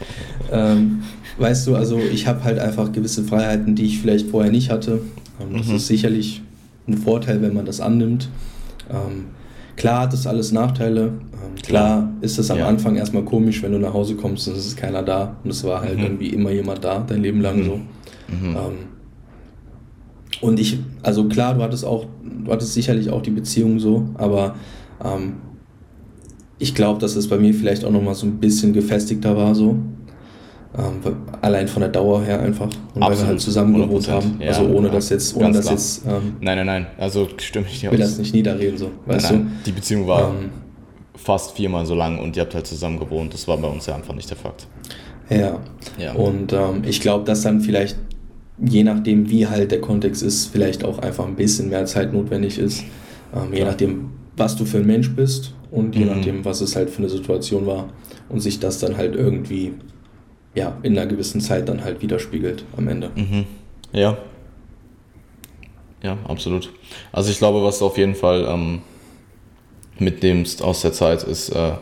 [0.52, 1.04] ähm,
[1.38, 5.02] weißt du, also ich habe halt einfach gewisse Freiheiten, die ich vielleicht vorher nicht hatte.
[5.42, 5.76] Ähm, das mhm.
[5.76, 6.42] ist sicherlich
[6.88, 8.30] ein Vorteil, wenn man das annimmt.
[8.90, 9.26] Ähm,
[9.80, 11.02] klar hat das alles Nachteile.
[11.02, 12.68] Ähm, klar, klar ist es am ja.
[12.68, 15.38] Anfang erstmal komisch, wenn du nach Hause kommst und es ist keiner da.
[15.44, 16.04] Und es war halt mhm.
[16.04, 17.64] irgendwie immer jemand da, dein Leben lang mhm.
[17.64, 17.76] so.
[17.76, 18.56] Mhm.
[18.56, 18.56] Ähm,
[20.42, 22.06] und ich, also klar, du hattest auch,
[22.46, 24.56] du hattest sicherlich auch die Beziehung so, aber
[25.04, 25.34] ähm,
[26.60, 29.78] ich glaube, dass es bei mir vielleicht auch nochmal so ein bisschen gefestigter war so.
[30.78, 31.02] Ähm,
[31.42, 32.66] allein von der Dauer her einfach.
[32.66, 33.10] Und Absolut.
[33.10, 34.38] weil wir halt zusammen gewohnt haben.
[34.40, 36.06] Ja, also ohne das jetzt, ohne das jetzt.
[36.06, 36.88] Ähm, nein, nein, nein.
[36.98, 38.92] Also stimme ich nicht will das nicht niederreden, so.
[39.08, 39.52] Weißt nein, nein.
[39.64, 39.64] Du?
[39.66, 40.52] Die Beziehung war ähm,
[41.16, 43.34] fast viermal so lang und ihr habt halt zusammen gewohnt.
[43.34, 44.68] Das war bei uns ja einfach nicht der Fakt.
[45.30, 45.60] Ja.
[45.98, 46.14] ja.
[46.14, 47.98] Und ähm, ich glaube, dass dann vielleicht,
[48.64, 52.60] je nachdem, wie halt der Kontext ist, vielleicht auch einfach ein bisschen mehr Zeit notwendig
[52.60, 52.84] ist.
[53.36, 56.12] Ähm, je nachdem, was du für ein Mensch bist und je mhm.
[56.12, 57.90] nachdem, was es halt für eine Situation war.
[58.30, 59.74] Und sich das dann halt irgendwie
[60.56, 63.12] ja, in einer gewissen Zeit dann halt widerspiegelt am Ende.
[63.16, 63.46] Mhm.
[63.92, 64.18] Ja.
[66.02, 66.72] Ja, absolut.
[67.12, 68.82] Also ich glaube, was du auf jeden Fall ähm,
[70.00, 71.74] mitnimmst aus der Zeit ist äh,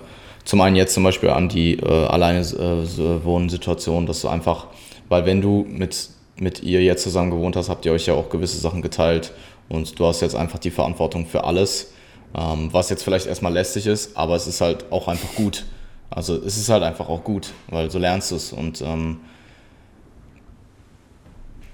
[0.48, 4.68] zum einen jetzt zum Beispiel an die äh, alleine äh, Wohnsituation, dass du einfach,
[5.10, 8.30] weil wenn du mit, mit ihr jetzt zusammen gewohnt hast, habt ihr euch ja auch
[8.30, 9.34] gewisse Sachen geteilt
[9.68, 11.92] und du hast jetzt einfach die Verantwortung für alles,
[12.34, 15.66] ähm, was jetzt vielleicht erstmal lästig ist, aber es ist halt auch einfach gut
[16.18, 18.52] also es ist halt einfach auch gut, weil so lernst du es.
[18.52, 19.20] Und ähm,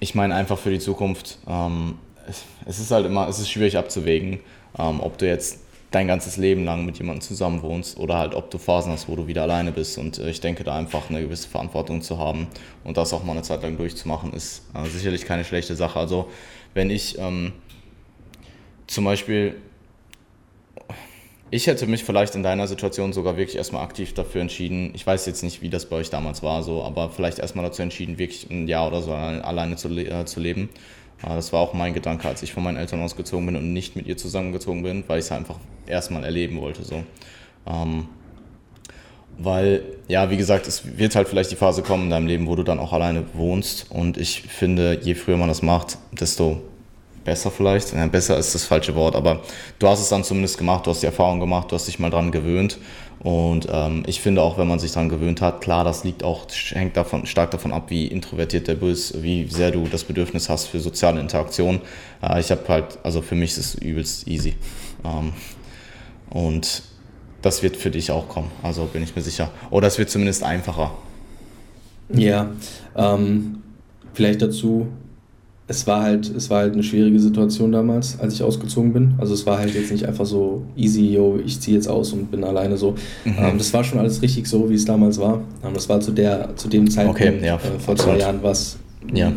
[0.02, 3.78] ich meine einfach für die Zukunft, ähm, es, es, ist halt immer, es ist schwierig
[3.78, 4.42] abzuwägen,
[4.78, 8.52] ähm, ob du jetzt dein ganzes Leben lang mit jemandem zusammen wohnst oder halt ob
[8.52, 9.98] du Phasen hast, wo du wieder alleine bist.
[9.98, 12.50] Und äh, ich denke, da einfach eine gewisse Verantwortung zu haben
[12.84, 15.98] und das auch mal eine Zeit lang durchzumachen, ist äh, sicherlich keine schlechte Sache.
[16.00, 16.28] Also
[16.74, 17.54] wenn ich ähm,
[18.88, 19.56] zum Beispiel
[21.54, 24.92] ich hätte mich vielleicht in deiner Situation sogar wirklich erstmal aktiv dafür entschieden.
[24.96, 27.84] Ich weiß jetzt nicht, wie das bei euch damals war, so, aber vielleicht erstmal dazu
[27.84, 30.70] entschieden, wirklich ein Jahr oder so alleine zu, äh, zu leben.
[31.22, 33.96] Äh, das war auch mein Gedanke, als ich von meinen Eltern ausgezogen bin und nicht
[33.96, 36.84] mit ihr zusammengezogen bin, weil ich es einfach erstmal erleben wollte.
[36.84, 37.04] So.
[37.68, 38.08] Ähm,
[39.38, 42.56] weil, ja, wie gesagt, es wird halt vielleicht die Phase kommen in deinem Leben, wo
[42.56, 43.92] du dann auch alleine wohnst.
[43.92, 46.64] Und ich finde, je früher man das macht, desto
[47.24, 47.94] besser vielleicht.
[47.94, 49.42] Ja, besser ist das falsche Wort, aber
[49.80, 52.10] du hast es dann zumindest gemacht, du hast die Erfahrung gemacht, du hast dich mal
[52.10, 52.78] dran gewöhnt.
[53.20, 56.46] Und ähm, ich finde auch, wenn man sich daran gewöhnt hat, klar, das liegt auch,
[56.72, 60.68] hängt davon, stark davon ab, wie introvertiert der bist, wie sehr du das Bedürfnis hast
[60.68, 61.80] für soziale Interaktion.
[62.22, 64.56] Äh, ich habe halt, also für mich ist es übelst easy.
[65.06, 65.32] Ähm,
[66.30, 66.84] und
[67.42, 69.50] das wird für dich auch kommen, also bin ich mir sicher.
[69.70, 70.92] Oder es wird zumindest einfacher.
[72.10, 72.52] Ja,
[72.96, 73.62] ähm,
[74.14, 74.88] vielleicht dazu,
[75.68, 79.14] es war halt, es war halt eine schwierige Situation damals, als ich ausgezogen bin.
[79.18, 82.32] Also es war halt jetzt nicht einfach so easy, yo, ich ziehe jetzt aus und
[82.32, 82.96] bin alleine so.
[83.24, 83.36] Mhm.
[83.38, 85.42] Ähm, das war schon alles richtig so, wie es damals war.
[85.64, 88.78] Ähm, das war zu der, zu dem Zeitpunkt okay, ja, äh, vor zwei Jahren was
[89.14, 89.32] ja.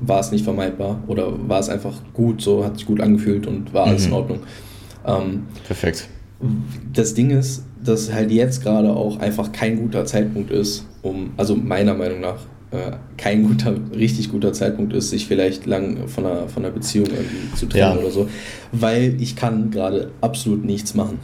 [0.00, 3.72] war es nicht vermeidbar oder war es einfach gut, so hat sich gut angefühlt und
[3.72, 4.08] war alles mhm.
[4.08, 4.38] in Ordnung.
[5.06, 6.08] Ähm, Perfekt.
[6.92, 11.54] Das Ding ist, dass halt jetzt gerade auch einfach kein guter Zeitpunkt ist, um, also
[11.54, 12.38] meiner Meinung nach,
[13.16, 17.54] kein guter, richtig guter Zeitpunkt ist, sich vielleicht lang von einer, von einer Beziehung irgendwie
[17.54, 18.02] zu trennen ja.
[18.02, 18.28] oder so.
[18.72, 21.18] Weil ich kann gerade absolut nichts machen.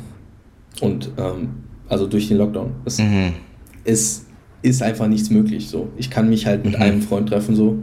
[0.80, 1.48] Und ähm,
[1.88, 2.72] also durch den Lockdown.
[2.86, 3.34] Es, mhm.
[3.84, 4.24] es
[4.62, 5.68] ist einfach nichts möglich.
[5.68, 5.88] So.
[5.98, 6.82] Ich kann mich halt mit mhm.
[6.82, 7.78] einem Freund treffen so.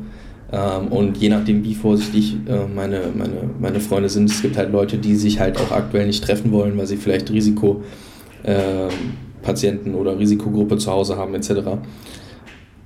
[0.52, 4.72] Ähm, und je nachdem, wie vorsichtig äh, meine, meine, meine Freunde sind, es gibt halt
[4.72, 10.18] Leute, die sich halt auch aktuell nicht treffen wollen, weil sie vielleicht Risikopatienten äh, oder
[10.18, 11.78] Risikogruppe zu Hause haben etc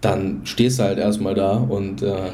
[0.02, 2.32] dann stehst du halt erstmal da und äh,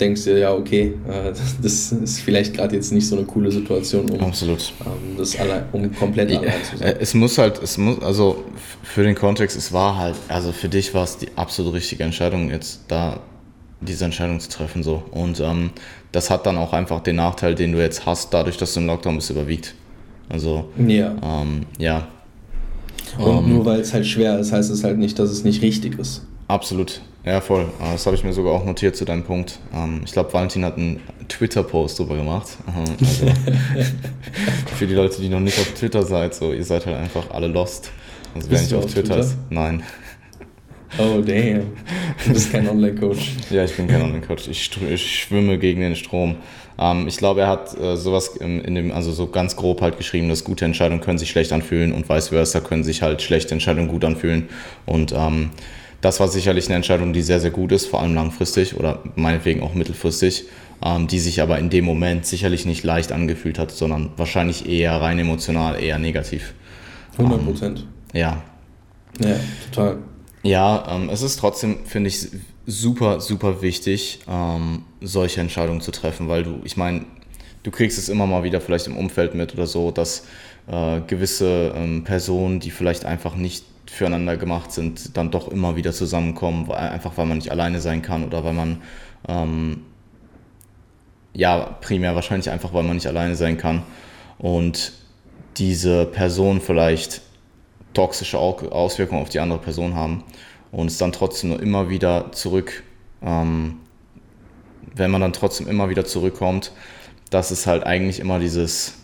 [0.00, 4.10] denkst dir, ja, okay, äh, das ist vielleicht gerade jetzt nicht so eine coole Situation,
[4.10, 4.72] um, Absolut.
[4.84, 6.96] Ähm, das allein, um komplett allein zu sein.
[6.98, 8.44] Es muss halt, es muss, also
[8.82, 12.50] für den Kontext, es war halt, also für dich war es die absolut richtige Entscheidung,
[12.50, 13.20] jetzt da
[13.80, 14.82] diese Entscheidung zu treffen.
[14.82, 15.70] so Und ähm,
[16.12, 18.86] das hat dann auch einfach den Nachteil, den du jetzt hast, dadurch, dass du im
[18.86, 19.74] Lockdown bist, überwiegt.
[20.28, 21.16] Also, ja.
[21.22, 22.08] Ähm, ja.
[23.18, 25.62] Und ähm, nur weil es halt schwer ist, heißt es halt nicht, dass es nicht
[25.62, 26.22] richtig ist.
[26.48, 27.66] Absolut, ja voll.
[27.80, 29.58] Ah, das habe ich mir sogar auch notiert zu deinem Punkt.
[29.74, 32.48] Ähm, ich glaube, Valentin hat einen Twitter-Post drüber gemacht.
[33.00, 33.26] Also
[34.76, 37.46] für die Leute, die noch nicht auf Twitter seid, so ihr seid halt einfach alle
[37.46, 37.92] lost.
[38.34, 39.82] Also wer nicht auf, auf Twitter, Twitter ist, nein.
[40.98, 41.66] Oh damn.
[42.26, 43.32] Du bist kein Online-Coach.
[43.50, 44.48] ja, ich bin kein Online-Coach.
[44.48, 46.36] Ich, ich, schwimme gegen den Strom.
[46.80, 50.28] Ähm, ich glaube, er hat äh, sowas in, dem, also so ganz grob halt geschrieben,
[50.28, 53.88] dass gute Entscheidungen können sich schlecht anfühlen und vice versa können sich halt schlechte Entscheidungen
[53.88, 54.48] gut anfühlen.
[54.86, 55.50] Und ähm,
[56.00, 59.62] das war sicherlich eine Entscheidung, die sehr, sehr gut ist, vor allem langfristig oder meinetwegen
[59.62, 60.46] auch mittelfristig,
[60.82, 64.98] ähm, die sich aber in dem Moment sicherlich nicht leicht angefühlt hat, sondern wahrscheinlich eher
[65.00, 66.54] rein emotional, eher negativ.
[67.18, 67.86] 100 Prozent.
[68.14, 68.42] Ähm, ja.
[69.20, 69.36] Ja,
[69.70, 69.98] total.
[70.42, 72.28] Ja, ähm, es ist trotzdem, finde ich,
[72.70, 77.04] super, super wichtig, ähm, solche Entscheidungen zu treffen, weil du, ich meine,
[77.62, 80.26] du kriegst es immer mal wieder vielleicht im Umfeld mit oder so, dass
[80.68, 85.92] äh, gewisse ähm, Personen, die vielleicht einfach nicht füreinander gemacht sind, dann doch immer wieder
[85.92, 88.82] zusammenkommen, weil, einfach weil man nicht alleine sein kann oder weil man,
[89.28, 89.82] ähm,
[91.34, 93.82] ja, primär wahrscheinlich einfach, weil man nicht alleine sein kann.
[94.38, 94.92] Und
[95.56, 97.20] diese Person vielleicht
[97.94, 100.22] toxische Auswirkungen auf die andere Person haben
[100.72, 102.82] und es dann trotzdem nur immer wieder zurück,
[103.22, 103.78] ähm,
[104.94, 106.72] wenn man dann trotzdem immer wieder zurückkommt,
[107.30, 108.94] dass es halt eigentlich immer dieses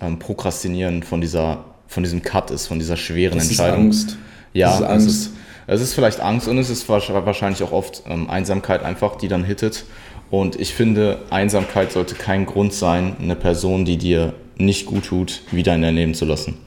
[0.00, 3.90] ähm, Prokrastinieren von dieser, von diesem Cut ist, von dieser schweren das Entscheidung.
[3.90, 4.18] Ist Angst.
[4.52, 5.06] Ja, ist Angst.
[5.06, 5.32] Es, ist,
[5.66, 9.44] es ist vielleicht Angst und es ist wahrscheinlich auch oft ähm, Einsamkeit einfach, die dann
[9.44, 9.84] hittet.
[10.30, 15.42] Und ich finde, Einsamkeit sollte kein Grund sein, eine Person, die dir nicht gut tut,
[15.50, 16.58] wieder in dein Leben zu lassen.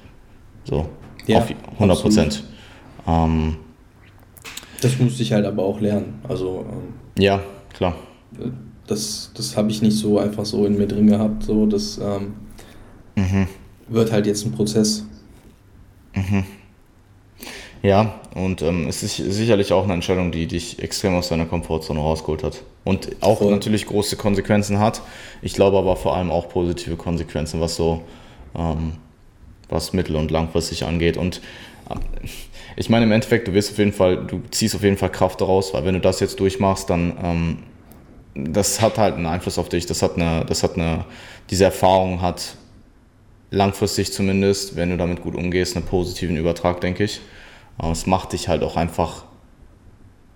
[0.63, 0.89] So,
[1.27, 2.43] ja, auf 100 Prozent.
[3.07, 3.57] Ähm,
[4.81, 6.19] das musste ich halt aber auch lernen.
[6.27, 7.41] Also, ähm, ja,
[7.73, 7.95] klar.
[8.87, 11.43] Das, das habe ich nicht so einfach so in mir drin gehabt.
[11.43, 12.33] So, das ähm,
[13.15, 13.47] mhm.
[13.87, 15.05] wird halt jetzt ein Prozess.
[16.13, 16.43] Mhm.
[17.83, 21.99] Ja, und ähm, es ist sicherlich auch eine Entscheidung, die dich extrem aus deiner Komfortzone
[21.99, 22.61] rausgeholt hat.
[22.83, 23.51] Und auch Voll.
[23.51, 25.01] natürlich große Konsequenzen hat.
[25.41, 28.03] Ich glaube aber vor allem auch positive Konsequenzen, was so
[28.55, 28.93] ähm,
[29.71, 31.17] was mittel- und langfristig angeht.
[31.17, 31.41] Und
[32.75, 35.41] ich meine, im Endeffekt, du wirst auf jeden Fall, du ziehst auf jeden Fall Kraft
[35.41, 37.57] daraus, weil wenn du das jetzt durchmachst, dann ähm,
[38.35, 39.85] das hat halt einen Einfluss auf dich.
[39.85, 41.05] Das hat eine, das hat eine,
[41.49, 42.55] diese Erfahrung hat
[43.49, 47.21] langfristig zumindest, wenn du damit gut umgehst, einen positiven Übertrag, denke ich.
[47.77, 49.25] Aber es macht dich halt auch einfach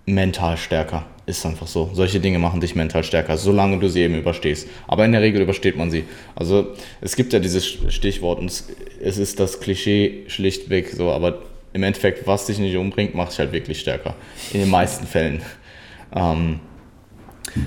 [0.04, 1.06] mental stärker.
[1.26, 1.90] Ist einfach so.
[1.92, 4.68] Solche Dinge machen dich mental stärker, solange du sie eben überstehst.
[4.86, 6.04] Aber in der Regel übersteht man sie.
[6.36, 6.68] Also
[7.00, 12.28] es gibt ja dieses Stichwort und es ist das Klischee schlichtweg so, aber im Endeffekt,
[12.28, 14.14] was dich nicht umbringt, macht dich halt wirklich stärker.
[14.52, 15.42] In den meisten Fällen.
[16.14, 16.60] Ähm,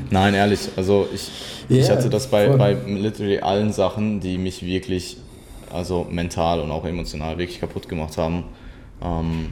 [0.09, 1.29] nein, ehrlich, also ich,
[1.69, 5.17] yeah, ich hatte das bei, bei literally allen Sachen, die mich wirklich,
[5.71, 8.45] also mental und auch emotional wirklich kaputt gemacht haben.
[9.03, 9.51] Ähm,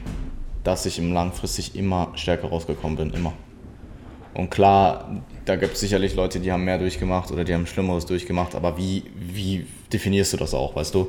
[0.64, 3.32] dass ich im langfristig immer stärker rausgekommen bin, immer.
[4.34, 8.06] Und klar, da gibt es sicherlich Leute, die haben mehr durchgemacht oder die haben Schlimmeres
[8.06, 11.08] durchgemacht, aber wie, wie definierst du das auch, weißt du?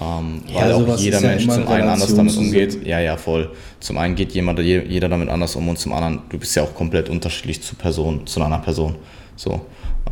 [0.00, 2.86] Ähm, ja, weil auch jeder Mensch ja zum einen anders damit umgeht.
[2.86, 3.50] Ja, ja, voll.
[3.80, 6.74] Zum einen geht jemand, jeder damit anders um und zum anderen, du bist ja auch
[6.74, 8.94] komplett unterschiedlich zu Person, zu einer Person.
[9.36, 9.60] So.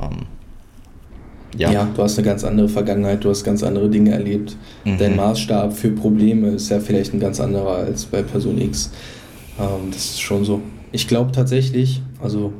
[0.00, 0.26] Ähm,
[1.56, 1.70] ja.
[1.70, 4.56] ja, du hast eine ganz andere Vergangenheit, du hast ganz andere Dinge erlebt.
[4.84, 4.98] Mhm.
[4.98, 8.90] Dein Maßstab für Probleme ist ja vielleicht ein ganz anderer als bei Person X.
[9.58, 10.60] Ähm, das ist schon so.
[10.92, 12.52] Ich glaube tatsächlich, also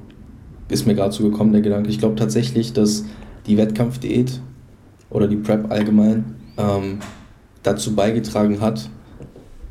[0.68, 3.04] ist mir gerade so gekommen der Gedanke, ich glaube tatsächlich, dass
[3.46, 4.40] die Wettkampfdiät
[5.10, 6.98] oder die Prep allgemein ähm,
[7.62, 8.90] dazu beigetragen hat,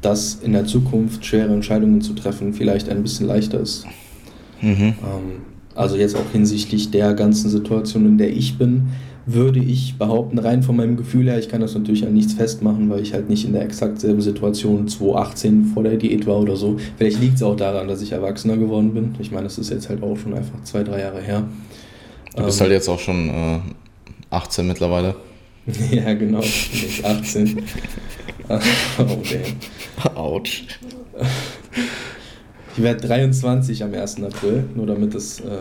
[0.02, 3.86] dass in der Zukunft schwere Entscheidungen zu treffen vielleicht ein bisschen leichter ist.
[4.62, 4.80] Mhm.
[4.80, 4.96] Ähm,
[5.76, 8.88] also jetzt auch hinsichtlich der ganzen Situation, in der ich bin,
[9.28, 12.90] würde ich behaupten, rein von meinem Gefühl her, ich kann das natürlich an nichts festmachen,
[12.90, 16.56] weil ich halt nicht in der exakt selben Situation 2018 vor der Diät war oder
[16.56, 16.78] so.
[16.98, 19.16] Vielleicht liegt es auch daran, dass ich erwachsener geworden bin.
[19.20, 21.44] Ich meine, das ist jetzt halt auch schon einfach zwei, drei Jahre her.
[22.38, 23.60] Du bist ähm, halt jetzt auch schon äh,
[24.30, 25.16] 18 mittlerweile.
[25.92, 26.40] ja, genau.
[26.40, 27.64] Ich 18.
[28.50, 28.58] oh,
[28.98, 30.16] damn.
[30.16, 30.68] Autsch.
[32.78, 34.24] Ich werde 23 am 1.
[34.24, 35.42] April, nur damit das...
[35.42, 35.58] Äh,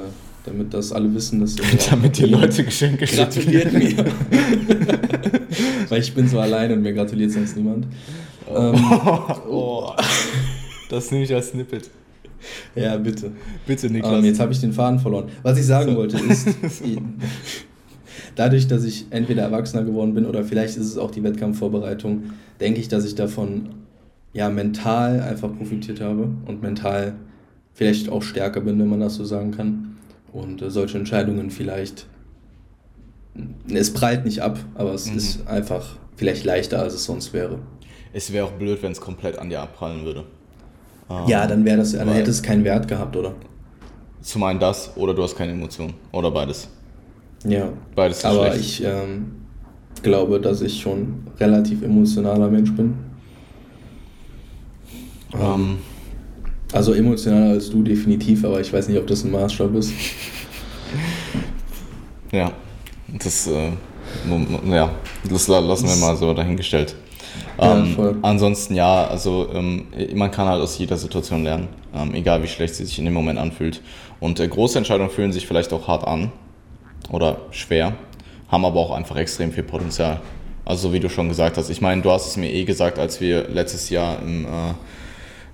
[0.46, 1.56] damit das alle wissen, dass
[1.90, 3.96] damit die Leute Geschenke gratuliert mir.
[5.88, 7.86] Weil ich bin so allein und mir gratuliert sonst niemand.
[8.48, 8.56] Oh.
[8.56, 8.74] Ähm,
[9.48, 9.92] oh.
[10.88, 11.90] Das nehme ich als Snippet.
[12.76, 13.32] Ja, bitte.
[13.66, 14.12] Bitte, Niklas.
[14.12, 15.28] Ähm, jetzt habe ich den Faden verloren.
[15.42, 15.96] Was ich sagen so.
[15.96, 16.48] wollte ist,
[18.36, 22.30] dadurch, dass ich entweder Erwachsener geworden bin oder vielleicht ist es auch die Wettkampfvorbereitung,
[22.60, 23.70] denke ich, dass ich davon
[24.32, 27.14] ja mental einfach profitiert habe und mental
[27.74, 29.95] vielleicht auch stärker bin, wenn man das so sagen kann
[30.36, 32.06] und äh, solche Entscheidungen vielleicht,
[33.68, 35.16] es prallt nicht ab, aber es mhm.
[35.16, 37.58] ist einfach vielleicht leichter, als es sonst wäre.
[38.12, 40.24] Es wäre auch blöd, wenn es komplett an dir abprallen würde.
[41.10, 43.34] Ähm, ja, dann wäre das, dann hätte es keinen Wert gehabt, oder?
[44.22, 46.68] Zum einen das oder du hast keine Emotionen oder beides.
[47.44, 47.68] Ja.
[47.94, 48.80] Beides ist Aber schlecht.
[48.80, 49.32] ich ähm,
[50.02, 52.94] glaube, dass ich schon relativ emotionaler Mensch bin.
[55.34, 55.78] Ähm, ähm
[56.72, 59.92] also emotionaler als du definitiv, aber ich weiß nicht, ob das ein Maßstab ist.
[62.32, 62.52] Ja,
[63.08, 63.70] das, äh,
[64.70, 64.90] ja,
[65.28, 66.96] das lassen wir mal so dahingestellt.
[67.58, 72.42] Ja, ähm, ansonsten ja, also ähm, man kann halt aus jeder Situation lernen, ähm, egal
[72.42, 73.80] wie schlecht sie sich in dem Moment anfühlt.
[74.20, 76.32] Und äh, große Entscheidungen fühlen sich vielleicht auch hart an
[77.10, 77.94] oder schwer,
[78.48, 80.20] haben aber auch einfach extrem viel Potenzial.
[80.64, 81.70] Also so wie du schon gesagt hast.
[81.70, 84.48] Ich meine, du hast es mir eh gesagt, als wir letztes Jahr im äh,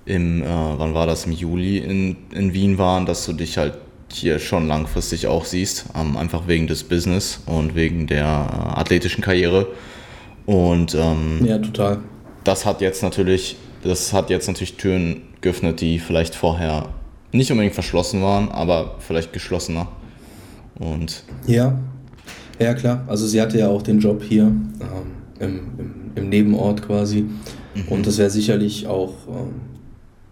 [0.05, 3.73] im, äh, wann war das, im Juli in, in Wien waren, dass du dich halt
[4.11, 9.23] hier schon langfristig auch siehst, ähm, einfach wegen des Business und wegen der äh, athletischen
[9.23, 9.67] Karriere.
[10.45, 11.99] Und ähm, ja, total.
[12.43, 16.89] Das hat jetzt natürlich, das hat jetzt natürlich Türen geöffnet, die vielleicht vorher
[17.31, 19.87] nicht unbedingt verschlossen waren, aber vielleicht geschlossener.
[20.79, 21.77] Und ja,
[22.59, 23.03] ja klar.
[23.07, 24.69] Also sie hatte ja auch den Job hier ähm,
[25.39, 27.21] im, im, im, Nebenort quasi.
[27.21, 27.87] Mhm.
[27.89, 29.72] Und das wäre sicherlich auch ähm,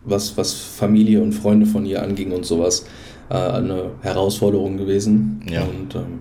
[0.04, 2.86] was, was Familie und Freunde von ihr anging und sowas
[3.30, 5.42] äh, eine Herausforderung gewesen.
[5.50, 5.62] Ja.
[5.64, 6.20] Und ähm,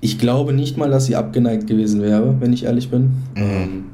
[0.00, 3.02] ich glaube nicht mal, dass sie abgeneigt gewesen wäre, wenn ich ehrlich bin.
[3.34, 3.42] Mhm.
[3.42, 3.84] Ähm,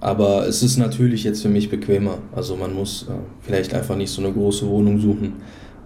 [0.00, 2.18] aber es ist natürlich jetzt für mich bequemer.
[2.34, 5.34] Also man muss äh, vielleicht einfach nicht so eine große Wohnung suchen.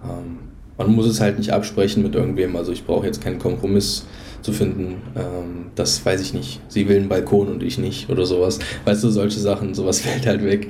[0.03, 0.39] Ähm,
[0.77, 2.55] man muss es halt nicht absprechen mit irgendwem.
[2.55, 4.05] Also ich brauche jetzt keinen Kompromiss
[4.41, 5.01] zu finden.
[5.15, 6.61] Ähm, das weiß ich nicht.
[6.67, 8.59] Sie will einen Balkon und ich nicht oder sowas.
[8.85, 10.69] Weißt du, solche Sachen, sowas fällt halt weg.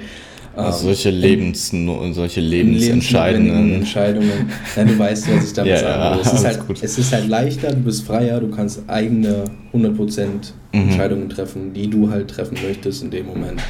[0.56, 1.74] Also solche, Lebens,
[2.12, 4.50] solche lebensentscheidenden Entscheidungen.
[4.76, 6.22] Nein, du weißt, was ich damit ja, sagen will.
[6.22, 10.40] Es, ist halt, es ist halt leichter, du bist freier, du kannst eigene 100% mhm.
[10.72, 13.62] Entscheidungen treffen, die du halt treffen möchtest in dem Moment.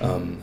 [0.00, 0.38] Ähm,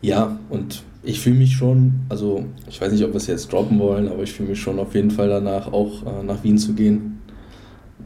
[0.00, 3.78] ja, und ich fühle mich schon, also ich weiß nicht, ob wir es jetzt droppen
[3.78, 6.74] wollen, aber ich fühle mich schon auf jeden Fall danach, auch äh, nach Wien zu
[6.74, 7.20] gehen.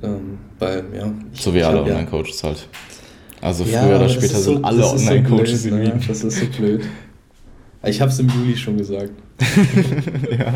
[0.02, 1.12] Ähm, weil, ja.
[1.32, 2.66] Ich, so wie alle Online-Coaches halt.
[3.40, 5.88] Also früher ja, oder später so, sind alle Online-Coaches so in Wien.
[5.88, 6.00] Ne?
[6.06, 6.84] Das ist so blöd.
[7.84, 9.12] Ich habe es im Juli schon gesagt.
[10.38, 10.54] ja.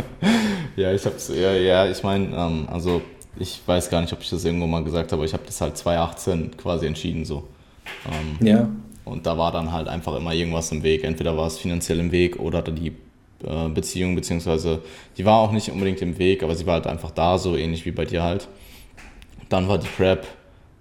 [0.77, 3.01] ja, ich habe es, ja, ja, ich meine, ähm, also
[3.39, 5.61] ich weiß gar nicht, ob ich das irgendwo mal gesagt habe, aber ich habe das
[5.61, 7.49] halt 2018 quasi entschieden so.
[8.07, 8.69] Ähm, ja.
[9.05, 11.05] Und da war dann halt einfach immer irgendwas im Weg.
[11.05, 12.93] Entweder war es finanziell im Weg oder die
[13.43, 14.83] äh, Beziehung, beziehungsweise
[15.17, 17.85] die war auch nicht unbedingt im Weg, aber sie war halt einfach da, so ähnlich
[17.87, 18.49] wie bei dir halt.
[19.49, 20.27] Dann war die Prep,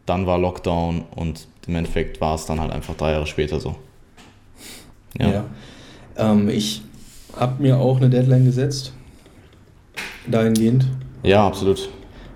[0.05, 3.75] dann war Lockdown und im Endeffekt war es dann halt einfach drei Jahre später so.
[5.17, 5.29] Ja.
[5.29, 5.45] ja.
[6.17, 6.81] Ähm, ich
[7.35, 8.93] habe mir auch eine Deadline gesetzt,
[10.27, 10.87] dahingehend.
[11.23, 11.89] Ja, absolut.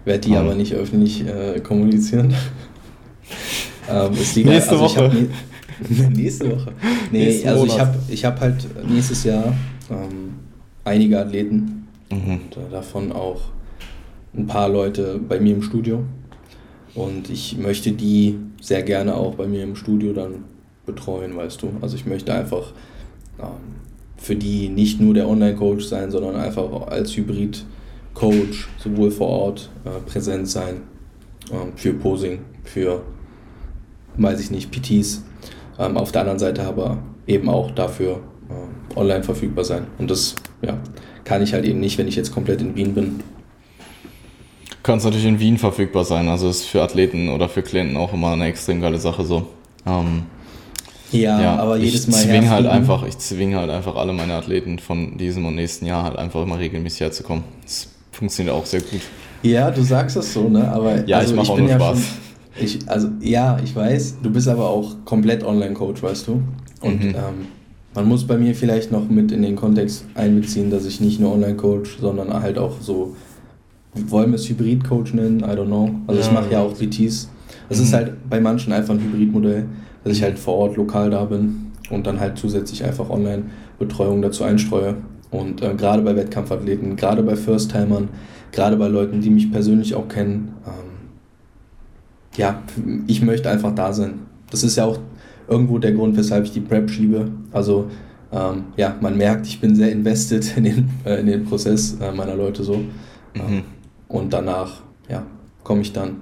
[0.05, 0.37] Werde die um.
[0.37, 2.33] aber nicht öffentlich äh, kommunizieren.
[3.89, 5.11] ähm, nächste also Woche.
[5.89, 6.71] Nie, nächste Woche.
[7.11, 7.75] Nee, Nächsten also Monat.
[7.75, 9.53] ich habe ich hab halt nächstes Jahr
[9.89, 10.35] ähm,
[10.83, 12.31] einige Athleten mhm.
[12.31, 13.41] und äh, davon auch
[14.35, 16.03] ein paar Leute bei mir im Studio.
[16.95, 20.45] Und ich möchte die sehr gerne auch bei mir im Studio dann
[20.85, 21.73] betreuen, weißt du.
[21.81, 22.73] Also ich möchte einfach
[23.39, 23.77] ähm,
[24.17, 30.09] für die nicht nur der Online-Coach sein, sondern einfach als Hybrid-Coach sowohl vor Ort äh,
[30.09, 30.81] präsent sein,
[31.51, 33.03] ähm, für Posing, für,
[34.17, 35.23] weiß ich nicht, PTs.
[35.77, 36.97] Ähm, auf der anderen Seite aber
[37.27, 39.87] eben auch dafür äh, online verfügbar sein.
[39.99, 40.77] Und das ja,
[41.23, 43.19] kann ich halt eben nicht, wenn ich jetzt komplett in Wien bin
[44.87, 46.29] kann es natürlich in Wien verfügbar sein.
[46.29, 49.45] Also ist für Athleten oder für Klienten auch immer eine extrem geile Sache so.
[49.85, 50.23] Ähm,
[51.11, 52.17] ja, ja, aber jedes Mal.
[52.17, 55.85] Ich zwinge halt einfach, ich zwinge halt einfach alle meine Athleten von diesem und nächsten
[55.85, 57.43] Jahr halt einfach immer regelmäßig herzukommen.
[57.63, 59.01] Das funktioniert auch sehr gut.
[59.43, 60.71] Ja, du sagst das so, ne?
[60.71, 61.97] Aber ja, also ich mache auch nur Spaß.
[61.97, 64.15] schon, ich, also ja, ich weiß.
[64.23, 66.41] Du bist aber auch komplett Online-Coach, weißt du.
[66.81, 67.09] Und mhm.
[67.09, 67.47] ähm,
[67.93, 71.33] man muss bei mir vielleicht noch mit in den Kontext einbeziehen, dass ich nicht nur
[71.33, 73.15] Online-Coach, sondern halt auch so
[74.09, 75.39] wollen wir es Hybrid-Coach nennen?
[75.39, 75.89] I don't know.
[76.07, 77.29] Also ja, ich mache ja auch PTs.
[77.69, 77.83] Es mhm.
[77.83, 79.65] ist halt bei manchen einfach ein Hybridmodell,
[80.03, 84.43] dass ich halt vor Ort lokal da bin und dann halt zusätzlich einfach Online-Betreuung dazu
[84.43, 84.95] einstreue.
[85.31, 88.09] Und äh, gerade bei Wettkampfathleten, gerade bei First-Timern,
[88.51, 90.87] gerade bei Leuten, die mich persönlich auch kennen, ähm,
[92.37, 92.61] ja,
[93.07, 94.19] ich möchte einfach da sein.
[94.51, 94.99] Das ist ja auch
[95.47, 97.31] irgendwo der Grund, weshalb ich die Prep schiebe.
[97.51, 97.87] Also
[98.31, 102.11] ähm, ja, man merkt, ich bin sehr invested in den, äh, in den Prozess äh,
[102.11, 102.77] meiner Leute so.
[103.33, 103.63] Mhm.
[104.07, 105.25] Und danach, ja,
[105.63, 106.21] komme ich dann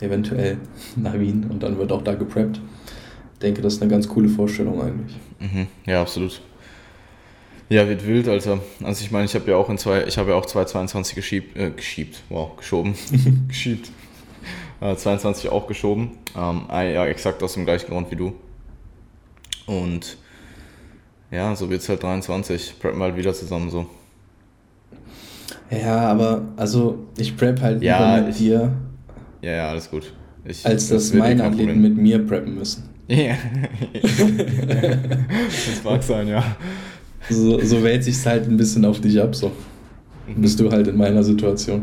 [0.00, 0.58] eventuell
[0.96, 2.60] nach Wien und dann wird auch da gepreppt.
[3.34, 5.16] Ich denke, das ist eine ganz coole Vorstellung eigentlich.
[5.40, 5.66] Mhm.
[5.86, 6.40] Ja, absolut.
[7.68, 8.60] Ja, wird wild, Alter.
[8.82, 11.56] Also ich meine, ich habe ja auch in zwei, ich habe ja auch 2022 geschiebt,
[11.56, 12.94] äh, geschiebt, wow, geschoben.
[13.48, 13.90] geschiebt.
[14.80, 16.18] Äh, 22 auch geschoben.
[16.36, 18.34] Ähm, ja, exakt aus dem gleichen Grund wie du.
[19.66, 20.18] Und
[21.30, 22.78] ja, so wird es halt 23.
[22.78, 23.86] Preppen wir halt wieder zusammen so.
[25.72, 28.72] Ja, aber also ich prep halt ja, lieber mit ich, dir.
[29.40, 30.12] Ja, ja, alles gut.
[30.44, 32.88] Ich, als das dass meine Athleten mit mir preppen müssen.
[33.08, 33.34] Ja.
[34.00, 36.42] das mag sein, ja.
[37.28, 39.50] So, so wälzt sich halt ein bisschen auf dich ab, so.
[40.26, 40.40] Mhm.
[40.40, 41.82] Bist du halt in meiner Situation.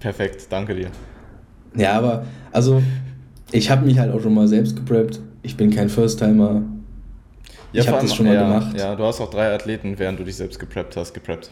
[0.00, 0.88] Perfekt, danke dir.
[1.76, 2.82] Ja, aber also
[3.52, 5.20] ich habe mich halt auch schon mal selbst gepreppt.
[5.42, 6.62] Ich bin kein First-Timer.
[7.72, 8.78] Ja, ich habe das schon mal ja, gemacht.
[8.78, 11.50] Ja, du hast auch drei Athleten, während du dich selbst gepreppt hast, gepreppt.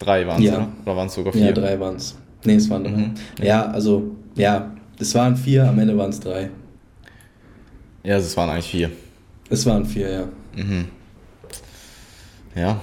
[0.00, 0.56] Drei waren es, ja.
[0.56, 0.68] oder?
[0.82, 1.46] Oder waren es sogar vier?
[1.46, 2.16] Ja, drei waren es.
[2.44, 2.90] Nee, es waren drei.
[2.90, 3.14] Mhm.
[3.40, 6.50] Ja, also, ja, es waren vier, am Ende waren es drei.
[8.02, 8.90] Ja, es waren eigentlich vier.
[9.50, 10.28] Es waren vier, ja.
[10.56, 10.86] Mhm.
[12.54, 12.80] Ja.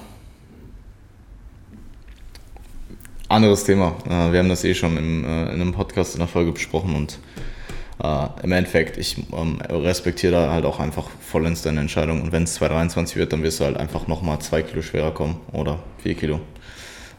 [3.28, 3.96] Anderes Thema.
[4.06, 6.96] Äh, wir haben das eh schon im, äh, in einem Podcast in der Folge besprochen
[6.96, 7.18] und
[8.04, 12.22] äh, im Endeffekt, ich ähm, respektiere da halt auch einfach vollends deine Entscheidung.
[12.22, 15.42] Und wenn es 223 wird, dann wirst du halt einfach nochmal zwei Kilo schwerer kommen
[15.52, 16.40] oder vier Kilo.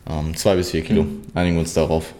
[0.08, 1.04] Ähm, zwei bis vier Kilo.
[1.04, 1.20] Mhm.
[1.34, 2.14] Einigen wir uns darauf.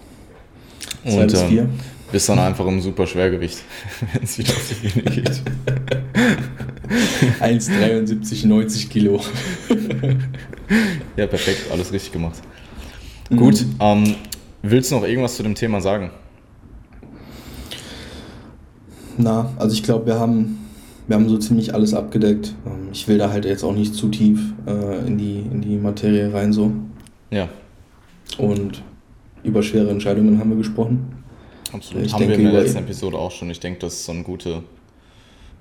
[1.05, 1.63] Und, zwei bis ähm, vier.
[1.63, 1.71] Ähm,
[2.11, 3.59] bist dann einfach im super Schwergewicht,
[4.13, 5.31] wenn es wieder auf die Bühne geht.
[7.41, 9.21] 1,73, 90 Kilo.
[11.17, 12.41] ja, perfekt, alles richtig gemacht.
[13.31, 13.37] Mhm.
[13.37, 14.15] Gut, ähm,
[14.63, 16.11] willst du noch irgendwas zu dem Thema sagen?
[19.19, 20.67] Na, also ich glaube, wir haben,
[21.09, 22.55] wir haben so ziemlich alles abgedeckt.
[22.65, 25.77] Ähm, ich will da halt jetzt auch nicht zu tief äh, in, die, in die
[25.77, 26.73] Materie rein so.
[27.31, 27.49] Ja.
[28.37, 28.83] Und
[29.43, 31.25] über schwere Entscheidungen haben wir gesprochen.
[31.73, 32.07] Absolut.
[32.07, 33.51] Ich haben denke, wir in der letzten Episode auch schon.
[33.51, 34.63] Ich denke, das ist so eine gute,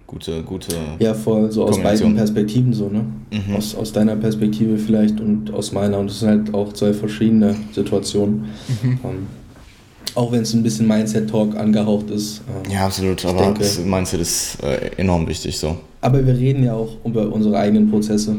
[0.05, 0.75] gute, gute.
[0.99, 3.05] Ja, voll, so aus beiden Perspektiven so, ne?
[3.31, 3.55] Mhm.
[3.55, 5.99] Aus, aus deiner Perspektive vielleicht und aus meiner.
[5.99, 8.45] Und das sind halt auch zwei verschiedene Situationen.
[8.81, 8.99] Mhm.
[9.03, 9.27] Ähm,
[10.15, 12.41] auch wenn es ein bisschen Mindset-Talk angehaucht ist.
[12.65, 15.77] Ähm, ja, absolut, aber denke, Mindset ist äh, enorm wichtig so.
[16.01, 18.37] Aber wir reden ja auch über unsere eigenen Prozesse.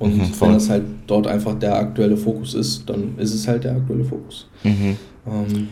[0.00, 3.64] Und mhm, wenn das halt dort einfach der aktuelle Fokus ist, dann ist es halt
[3.64, 4.48] der aktuelle Fokus.
[4.64, 4.96] Mhm.
[5.26, 5.68] Ähm,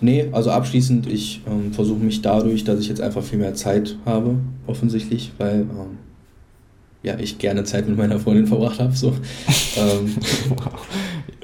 [0.00, 3.98] nee, also abschließend, ich ähm, versuche mich dadurch, dass ich jetzt einfach viel mehr Zeit
[4.06, 4.36] habe,
[4.68, 5.98] offensichtlich, weil ähm,
[7.02, 8.94] ja, ich gerne Zeit mit meiner Freundin verbracht habe.
[8.94, 9.08] So.
[9.76, 10.14] ähm,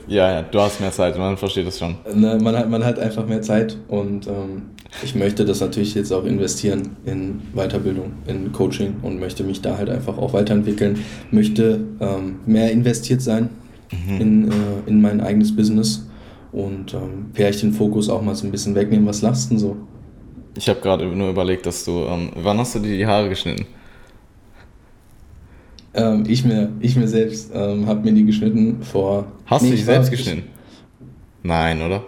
[0.07, 1.97] ja, ja, du hast mehr Zeit, man versteht das schon.
[2.15, 4.63] Ne, man, hat, man hat einfach mehr Zeit und ähm,
[5.03, 9.79] ich möchte das natürlich jetzt auch investieren in Weiterbildung, in Coaching und möchte mich da
[9.79, 13.49] halt einfach auch weiterentwickeln, möchte ähm, mehr investiert sein
[13.91, 14.21] mhm.
[14.21, 14.55] in, äh,
[14.87, 16.07] in mein eigenes Business
[16.53, 19.77] und ähm, vielleicht den Fokus auch mal so ein bisschen wegnehmen, was lasten so.
[20.57, 23.67] Ich habe gerade nur überlegt, dass du, ähm, wann hast du dir die Haare geschnitten?
[25.95, 29.27] Ähm, ich, mir, ich mir selbst ähm, habe mir die geschnitten vor.
[29.47, 30.45] Hast nee, du die selbst geschnitten?
[31.43, 32.03] Nein, oder?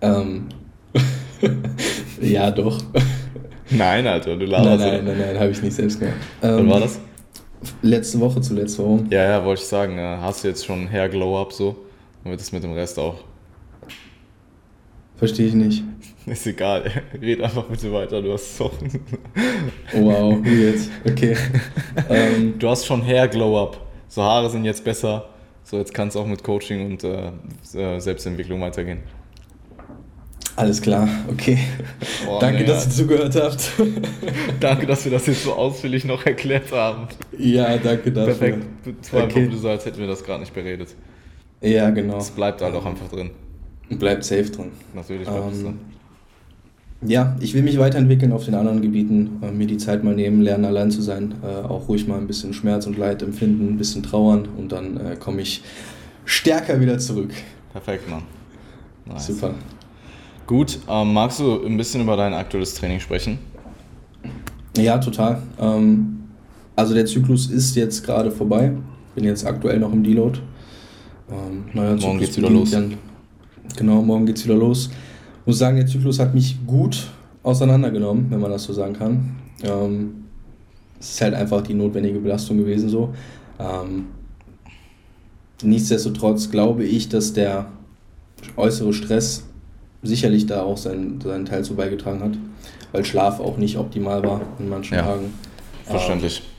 [0.00, 0.46] Ähm.
[2.20, 2.80] ja, doch.
[3.70, 4.84] Nein, Alter, du laberst.
[4.84, 6.16] Nein, nein, nein, nein, habe ich nicht selbst gemacht.
[6.40, 7.00] Wann war ähm, das?
[7.82, 9.06] Letzte Woche zuletzt, warum?
[9.10, 9.98] Ja, ja, wollte ich sagen.
[9.98, 11.76] Äh, hast du jetzt schon Hair Glow Up so?
[12.22, 13.16] Dann wird es mit dem Rest auch.
[15.16, 15.82] Verstehe ich nicht.
[16.26, 18.72] Ist egal, red einfach bitte weiter, du hast es auch.
[19.92, 20.90] wow, wie jetzt?
[21.06, 21.36] Okay.
[22.10, 23.80] Ähm, du hast schon Hair Glow Up.
[24.08, 25.26] So Haare sind jetzt besser.
[25.62, 27.30] So, jetzt kann es auch mit Coaching und äh,
[27.74, 28.98] äh, Selbstentwicklung weitergehen.
[30.56, 31.58] Alles klar, okay.
[32.28, 33.72] Oh, Danke, nee, dass ihr zugehört habt.
[34.60, 37.08] danke, dass wir das jetzt so ausführlich noch erklärt haben.
[37.38, 38.34] Ja, danke dafür.
[38.34, 38.66] Perfekt.
[39.02, 39.50] Zwei okay.
[39.54, 40.94] so, als hätten wir das gerade nicht beredet.
[41.60, 42.18] Ja, genau.
[42.18, 43.30] Es bleibt halt auch einfach drin.
[43.88, 44.72] Bleibt safe drin.
[44.92, 45.80] Natürlich bleibt es ähm, drin
[47.06, 50.40] ja, ich will mich weiterentwickeln auf den anderen Gebieten, äh, mir die Zeit mal nehmen,
[50.42, 53.76] lernen allein zu sein, äh, auch ruhig mal ein bisschen Schmerz und Leid empfinden, ein
[53.76, 55.62] bisschen trauern und dann äh, komme ich
[56.24, 57.30] stärker wieder zurück.
[57.72, 58.22] Perfekt, Mann.
[59.06, 59.26] Nice.
[59.26, 59.54] Super.
[60.46, 63.38] Gut, ähm, magst du ein bisschen über dein aktuelles Training sprechen?
[64.76, 65.42] Ja, total.
[65.60, 66.20] Ähm,
[66.76, 68.72] also der Zyklus ist jetzt gerade vorbei.
[69.14, 70.40] Bin jetzt aktuell noch im Deload.
[71.30, 72.70] Ähm, morgen Zyklus geht's wieder los.
[72.70, 72.94] Dann,
[73.76, 74.90] genau, morgen geht's wieder los
[75.46, 77.08] muss sagen, der Zyklus hat mich gut
[77.42, 79.36] auseinandergenommen, wenn man das so sagen kann.
[79.62, 80.24] Ähm,
[80.98, 83.14] es ist halt einfach die notwendige Belastung gewesen so.
[83.58, 84.06] Ähm,
[85.62, 87.66] nichtsdestotrotz glaube ich, dass der
[88.56, 89.44] äußere Stress
[90.02, 92.32] sicherlich da auch seinen, seinen Teil zu beigetragen hat,
[92.92, 95.32] weil Schlaf auch nicht optimal war in manchen ja, Tagen.
[95.84, 96.38] Verständlich.
[96.38, 96.54] Ähm,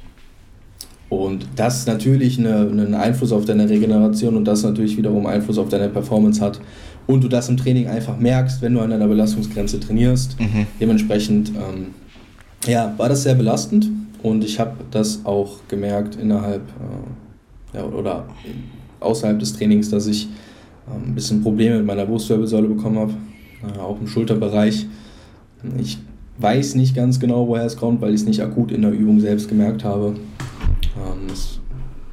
[1.07, 5.69] und das natürlich eine, einen Einfluss auf deine Regeneration und das natürlich wiederum Einfluss auf
[5.69, 6.59] deine Performance hat
[7.07, 10.39] und du das im Training einfach merkst, wenn du an deiner Belastungsgrenze trainierst.
[10.39, 10.67] Mhm.
[10.79, 11.87] Dementsprechend ähm,
[12.65, 13.89] ja, war das sehr belastend
[14.23, 18.25] und ich habe das auch gemerkt innerhalb äh, ja, oder
[18.99, 20.27] außerhalb des Trainings, dass ich
[20.87, 23.13] äh, ein bisschen Probleme mit meiner Brustwirbelsäule bekommen habe,
[23.63, 24.87] äh, auch im Schulterbereich.
[25.77, 25.99] Ich
[26.39, 29.19] weiß nicht ganz genau, woher es kommt, weil ich es nicht akut in der Übung
[29.19, 30.15] selbst gemerkt habe.
[30.97, 31.59] Ähm, es,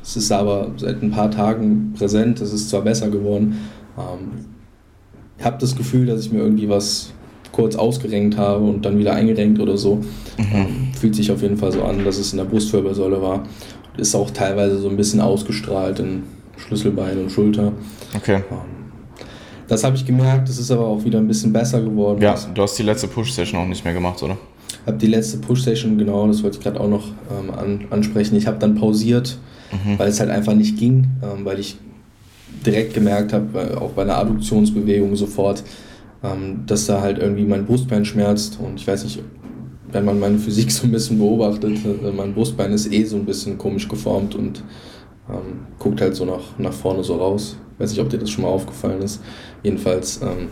[0.03, 3.59] es, ist aber seit ein paar Tagen präsent, es ist zwar besser geworden,
[3.99, 4.52] ähm,
[5.45, 7.13] habe das Gefühl, dass ich mir irgendwie was
[7.53, 9.97] kurz ausgerenkt habe und dann wieder eingerenkt oder so.
[9.97, 10.45] Mhm.
[10.53, 13.45] Ähm, fühlt sich auf jeden Fall so an, dass es in der Brustwirbelsäule war.
[13.97, 16.23] Ist auch teilweise so ein bisschen ausgestrahlt in
[16.57, 17.73] Schlüsselbein und Schulter.
[18.17, 18.37] Okay.
[18.51, 18.83] Ähm,
[19.69, 22.21] das habe ich gemerkt, es ist aber auch wieder ein bisschen besser geworden.
[22.21, 24.37] Ja, du hast die letzte Push-Session auch nicht mehr gemacht, oder?
[24.87, 28.37] Habe die letzte Push-Session, genau, das wollte ich gerade auch noch ähm, an, ansprechen.
[28.37, 29.39] Ich habe dann pausiert,
[29.71, 29.99] mhm.
[29.99, 31.77] weil es halt einfach nicht ging, ähm, weil ich
[32.63, 35.63] direkt gemerkt habe, äh, auch bei einer Adduktionsbewegung sofort,
[36.23, 39.23] ähm, dass da halt irgendwie mein Brustbein schmerzt und ich weiß nicht,
[39.91, 43.25] wenn man meine Physik so ein bisschen beobachtet, äh, mein Brustbein ist eh so ein
[43.25, 44.63] bisschen komisch geformt und
[45.29, 47.57] Ähm, guckt halt so nach, nach vorne so raus.
[47.79, 49.23] Weiß nicht, ob dir das schon mal aufgefallen ist.
[49.63, 50.49] Jedenfalls ähm,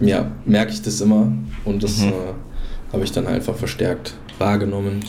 [0.00, 1.32] ja, merke ich das immer
[1.64, 2.08] und das mhm.
[2.08, 5.00] äh, habe ich dann einfach verstärkt wahrgenommen,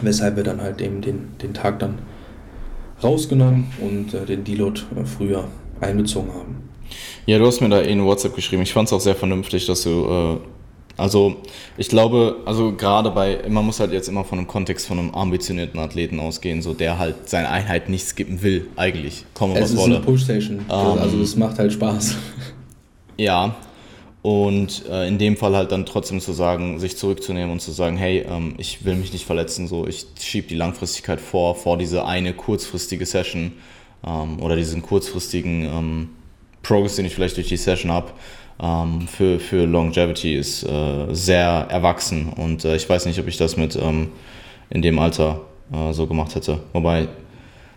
[0.00, 1.98] weshalb wir dann halt eben den, den Tag dann
[3.04, 5.44] rausgenommen und äh, den Deload äh, früher
[5.80, 6.56] einbezogen haben.
[7.26, 8.62] Ja, du hast mir da eh in WhatsApp geschrieben.
[8.62, 10.48] Ich fand es auch sehr vernünftig, dass du äh,
[10.96, 11.36] also
[11.76, 15.10] ich glaube, also gerade bei, man muss halt jetzt immer von einem Kontext von einem
[15.14, 19.24] ambitionierten Athleten ausgehen, so der halt seine Einheit nicht skippen will, eigentlich.
[19.34, 19.82] Komme es was wolle.
[19.82, 22.16] Es ist eine Push-Station, ähm, also das macht halt Spaß.
[23.16, 23.54] Ja,
[24.24, 27.98] und äh, in dem Fall halt dann trotzdem zu sagen, sich zurückzunehmen und zu sagen,
[27.98, 32.06] hey, ähm, ich will mich nicht verletzen, so ich schiebe die Langfristigkeit vor, vor diese
[32.06, 33.52] eine kurzfristige Session
[34.02, 36.08] ähm, oder diesen kurzfristigen ähm,
[36.62, 38.12] Progress, den ich vielleicht durch die Session habe
[38.62, 43.36] ähm, für, für Longevity ist äh, sehr erwachsen und äh, ich weiß nicht, ob ich
[43.36, 44.08] das mit ähm,
[44.70, 46.60] in dem Alter äh, so gemacht hätte.
[46.72, 47.08] Wobei,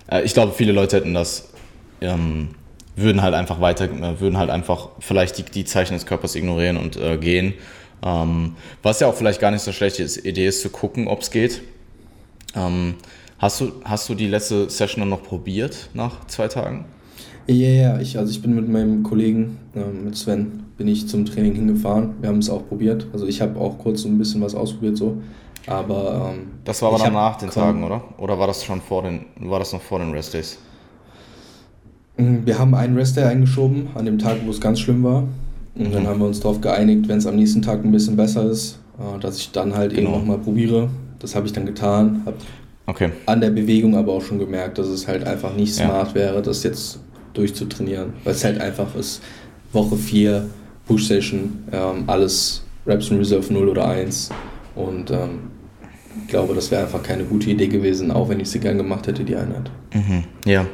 [0.09, 1.51] äh, ich glaube, viele Leute hätten das,
[1.99, 2.51] ähm,
[2.97, 6.77] würden halt einfach weiter, äh, würden halt einfach vielleicht die, die Zeichen des Körpers ignorieren
[6.77, 7.53] und äh, gehen.
[8.03, 11.21] Ähm, was ja auch vielleicht gar nicht so schlecht ist, Idee ist zu gucken, ob
[11.21, 11.61] es geht.
[12.55, 12.95] Ähm,
[13.39, 16.85] hast, du, hast du die letzte Session dann noch probiert nach zwei Tagen?
[17.47, 21.25] Ja, ja, ich, also ich bin mit meinem Kollegen, äh, mit Sven, bin ich zum
[21.25, 22.15] Training hingefahren.
[22.19, 23.07] Wir haben es auch probiert.
[23.13, 25.21] Also ich habe auch kurz so ein bisschen was ausprobiert so.
[25.65, 28.03] Aber ähm, das war aber dann nach den Tagen, oder?
[28.17, 30.57] Oder war das schon vor den, war das noch vor den Rest Days?
[32.17, 35.23] Mm, wir haben einen Rest Day eingeschoben an dem Tag, wo es ganz schlimm war.
[35.75, 35.91] Und mhm.
[35.91, 38.79] dann haben wir uns darauf geeinigt, wenn es am nächsten Tag ein bisschen besser ist,
[38.99, 40.09] äh, dass ich dann halt genau.
[40.09, 40.89] eben nochmal probiere.
[41.19, 42.23] Das habe ich dann getan.
[42.25, 42.37] Habe
[42.87, 43.11] okay.
[43.25, 46.15] an der Bewegung aber auch schon gemerkt, dass es halt einfach nicht smart ja.
[46.15, 46.99] wäre, das jetzt
[47.33, 48.13] durchzutrainieren.
[48.23, 49.21] Weil es halt einfach ist,
[49.71, 50.45] Woche 4
[50.87, 54.29] Push Session, ähm, alles Reps in Reserve 0 oder 1.
[54.75, 55.51] Und ähm,
[56.21, 59.07] ich glaube, das wäre einfach keine gute Idee gewesen, auch wenn ich sie gern gemacht
[59.07, 59.69] hätte, die Einheit.
[59.93, 60.65] Mhm, ja.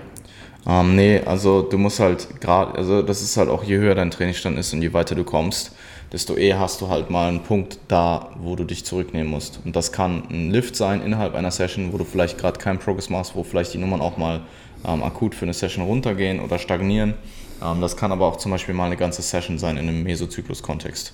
[0.65, 4.11] Ähm, nee, also du musst halt gerade, also das ist halt auch, je höher dein
[4.11, 5.73] Trainingsstand ist und je weiter du kommst,
[6.11, 9.59] desto eher hast du halt mal einen Punkt da, wo du dich zurücknehmen musst.
[9.65, 13.09] Und das kann ein Lift sein innerhalb einer Session, wo du vielleicht gerade keinen Progress
[13.09, 14.41] machst, wo vielleicht die Nummern auch mal
[14.85, 17.15] ähm, akut für eine Session runtergehen oder stagnieren.
[17.61, 21.13] Ähm, das kann aber auch zum Beispiel mal eine ganze Session sein in einem Mesozyklus-Kontext.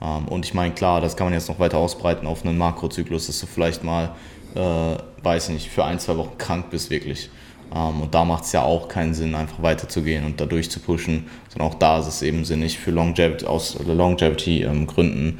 [0.00, 3.26] Ähm, und ich meine, klar, das kann man jetzt noch weiter ausbreiten auf einen Makrozyklus,
[3.26, 4.14] dass du vielleicht mal,
[4.54, 7.30] äh, weiß nicht, für ein, zwei Wochen krank bist wirklich.
[7.74, 11.68] Ähm, und da macht es ja auch keinen Sinn, einfach weiterzugehen und da durchzupushen, sondern
[11.68, 15.38] auch da ist es eben sinnig für Longevity, aus Longevity-Gründen ähm,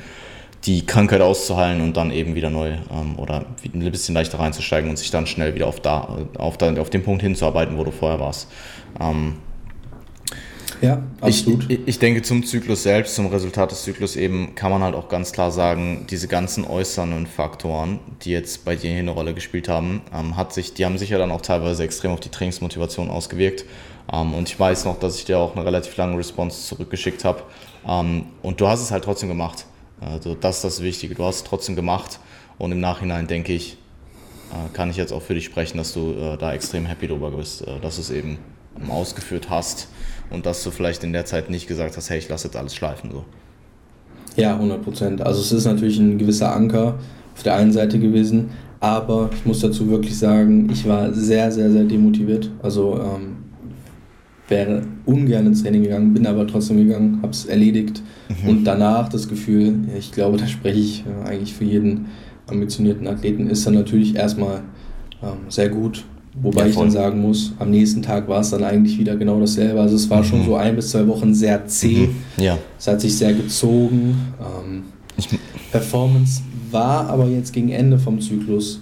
[0.64, 4.97] die Krankheit auszuheilen und dann eben wieder neu ähm, oder ein bisschen leichter reinzusteigen und
[4.97, 8.18] sich dann schnell wieder auf, da, auf, da, auf den Punkt hinzuarbeiten, wo du vorher
[8.18, 8.49] warst.
[10.83, 11.70] Ja, absolut.
[11.70, 15.09] Ich, ich, denke, zum Zyklus selbst, zum Resultat des Zyklus eben, kann man halt auch
[15.09, 19.68] ganz klar sagen, diese ganzen äußeren Faktoren, die jetzt bei dir hier eine Rolle gespielt
[19.68, 23.11] haben, ähm, hat sich, die haben sich ja dann auch teilweise extrem auf die Trainingsmotivation
[23.11, 23.64] ausgewirkt.
[24.12, 27.43] Ähm, und ich weiß noch, dass ich dir auch eine relativ lange Response zurückgeschickt habe.
[27.87, 29.66] Ähm, und du hast es halt trotzdem gemacht.
[30.01, 31.14] Also das ist das Wichtige.
[31.14, 32.20] Du hast es trotzdem gemacht.
[32.59, 33.79] Und im Nachhinein denke ich,
[34.53, 37.31] äh, kann ich jetzt auch für dich sprechen, dass du äh, da extrem happy drüber
[37.31, 38.39] bist, äh, dass du es eben
[38.89, 39.89] ausgeführt hast
[40.31, 42.74] und dass du vielleicht in der Zeit nicht gesagt hast, hey, ich lasse jetzt alles
[42.74, 43.11] schleifen.
[43.11, 43.24] So.
[44.37, 45.22] Ja, 100 Prozent.
[45.22, 46.99] Also es ist natürlich ein gewisser Anker
[47.35, 48.51] auf der einen Seite gewesen,
[48.81, 52.51] aber ich muss dazu wirklich sagen, ich war sehr, sehr, sehr demotiviert.
[52.62, 53.37] Also ähm,
[54.49, 58.49] wäre ungern ins Training gegangen, bin aber trotzdem gegangen, habe es erledigt mhm.
[58.49, 62.07] und danach das Gefühl, ich glaube, da spreche ich äh, eigentlich für jeden
[62.47, 64.62] ambitionierten Athleten, ist dann natürlich erstmal
[65.22, 66.05] ähm, sehr gut
[66.43, 69.41] Wobei ja, ich dann sagen muss, am nächsten Tag war es dann eigentlich wieder genau
[69.41, 69.80] dasselbe.
[69.80, 70.24] Also es war mhm.
[70.24, 72.09] schon so ein bis zwei Wochen sehr zäh.
[72.09, 72.43] Mhm.
[72.43, 72.59] Ja.
[72.78, 74.32] Es hat sich sehr gezogen.
[74.39, 74.82] Ähm,
[75.72, 78.80] Performance war aber jetzt gegen Ende vom Zyklus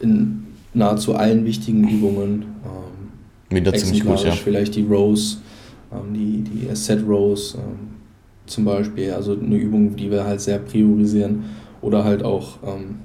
[0.00, 2.44] in nahezu allen wichtigen Übungen.
[2.64, 4.32] Ähm, wieder ziemlich gut, ja.
[4.32, 5.40] Vielleicht die Rows,
[5.90, 7.88] ähm, die, die Set Rows ähm,
[8.44, 9.12] zum Beispiel.
[9.12, 11.44] Also eine Übung, die wir halt sehr priorisieren.
[11.80, 12.96] Oder halt auch, ähm,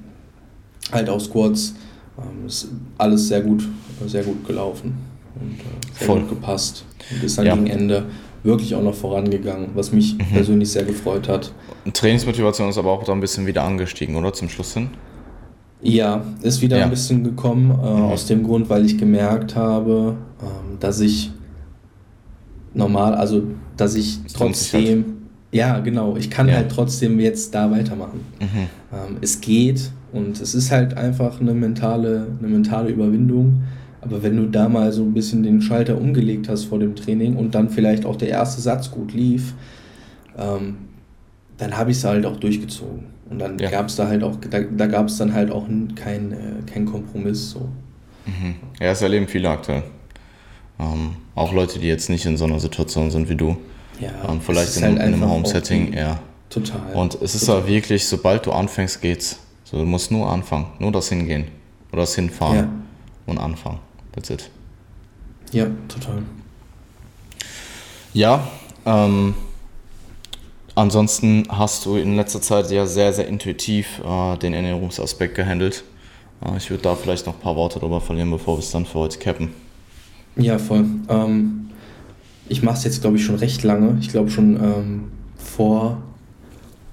[0.92, 1.74] halt auch Squats
[2.22, 3.68] ähm, ist alles sehr gut,
[4.06, 4.94] sehr gut gelaufen
[5.36, 6.20] und äh, sehr Voll.
[6.22, 6.86] gut gepasst.
[7.12, 7.56] Und ist dann ja.
[7.56, 8.06] gegen Ende
[8.44, 10.34] wirklich auch noch vorangegangen, was mich mhm.
[10.34, 11.54] persönlich sehr gefreut hat.
[11.92, 14.34] Trainingsmotivation ist aber auch da ein bisschen wieder angestiegen, oder?
[14.34, 14.90] Zum Schluss hin?
[15.82, 16.84] Ja, ist wieder ja.
[16.86, 18.04] ein bisschen gekommen, äh, mhm.
[18.04, 21.32] aus dem Grund, weil ich gemerkt habe, äh, dass ich
[22.74, 23.44] normal, also
[23.78, 25.06] dass ich trotzdem,
[25.52, 26.56] ja genau, ich kann ja.
[26.56, 28.22] halt trotzdem jetzt da weitermachen.
[28.40, 28.48] Mhm.
[28.94, 33.64] Ähm, es geht, und es ist halt einfach eine mentale, eine mentale Überwindung.
[34.02, 37.36] Aber wenn du da mal so ein bisschen den Schalter umgelegt hast vor dem Training
[37.36, 39.54] und dann vielleicht auch der erste Satz gut lief,
[40.38, 40.78] ähm,
[41.58, 43.06] dann habe ich es halt auch durchgezogen.
[43.30, 43.70] Und dann ja.
[43.70, 46.36] gab es da halt auch, da, da gab es dann halt auch keinen äh,
[46.66, 47.52] kein Kompromiss.
[47.52, 47.70] So.
[48.26, 48.56] Mhm.
[48.80, 49.84] Ja, das erleben viele aktuell.
[50.80, 53.56] Ähm, auch Leute, die jetzt nicht in so einer Situation sind wie du.
[54.00, 56.20] Ja, ähm, vielleicht in, halt in einem Home-Setting, ja.
[56.50, 56.94] Total.
[56.94, 59.40] Und es ist aber wirklich, sobald du anfängst, geht's.
[59.72, 61.46] So, du musst nur anfangen, nur das Hingehen
[61.94, 62.70] oder das Hinfahren Ja.
[63.26, 63.80] und anfangen.
[64.12, 64.50] That's it.
[65.54, 66.24] Ja, total.
[68.14, 68.46] Ja,
[68.86, 69.34] ähm,
[70.76, 75.86] ansonsten hast du in letzter Zeit ja sehr, sehr intuitiv äh, den Ernährungsaspekt gehandelt.
[76.46, 78.86] Äh, ich würde da vielleicht noch ein paar Worte drüber verlieren, bevor wir es dann
[78.86, 79.50] für heute cappen.
[80.36, 80.84] Ja, voll.
[81.08, 81.70] Ähm,
[82.50, 83.98] ich mache es jetzt, glaube ich, schon recht lange.
[84.02, 85.98] Ich glaube schon ähm, vor,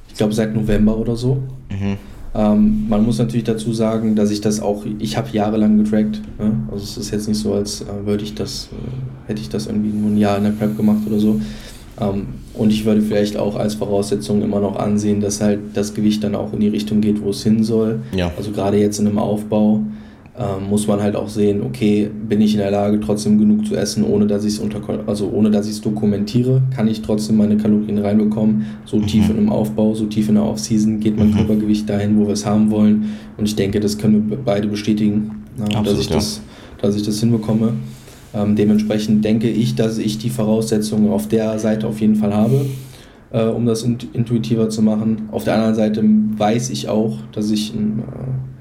[0.08, 1.42] ich glaube seit November oder so.
[1.70, 1.96] Mhm.
[2.34, 6.20] Ähm, man muss natürlich dazu sagen, dass ich das auch, ich habe jahrelang getrackt.
[6.38, 6.52] Ne?
[6.70, 9.66] Also es ist jetzt nicht so, als äh, würde ich das, äh, hätte ich das
[9.66, 11.40] irgendwie nur ein Jahr in der Prep gemacht oder so.
[12.00, 16.24] Ähm, und ich würde vielleicht auch als Voraussetzung immer noch ansehen, dass halt das Gewicht
[16.24, 18.00] dann auch in die Richtung geht, wo es hin soll.
[18.14, 18.30] Ja.
[18.36, 19.82] Also gerade jetzt in einem Aufbau
[20.39, 23.74] ähm, muss man halt auch sehen, okay, bin ich in der Lage, trotzdem genug zu
[23.74, 27.36] essen, ohne dass ich es unter, also ohne dass ich es dokumentiere, kann ich trotzdem
[27.39, 28.66] meine Kalorien reinbekommen.
[28.84, 29.07] So Mhm.
[29.07, 31.34] tief in einem Aufbau, so tief in der Offseason geht mein Mhm.
[31.34, 33.07] Körpergewicht dahin, wo wir es haben wollen.
[33.36, 36.14] Und ich denke, das können wir beide bestätigen, äh, dass, Absolut, ich ja.
[36.16, 36.41] das,
[36.80, 37.72] dass ich das hinbekomme.
[38.34, 42.66] Ähm, dementsprechend denke ich, dass ich die Voraussetzungen auf der Seite auf jeden Fall habe,
[43.32, 45.22] äh, um das int intuitiver zu machen.
[45.32, 46.05] Auf der anderen Seite
[46.36, 48.57] weiß ich auch, dass ich, ähm, äh,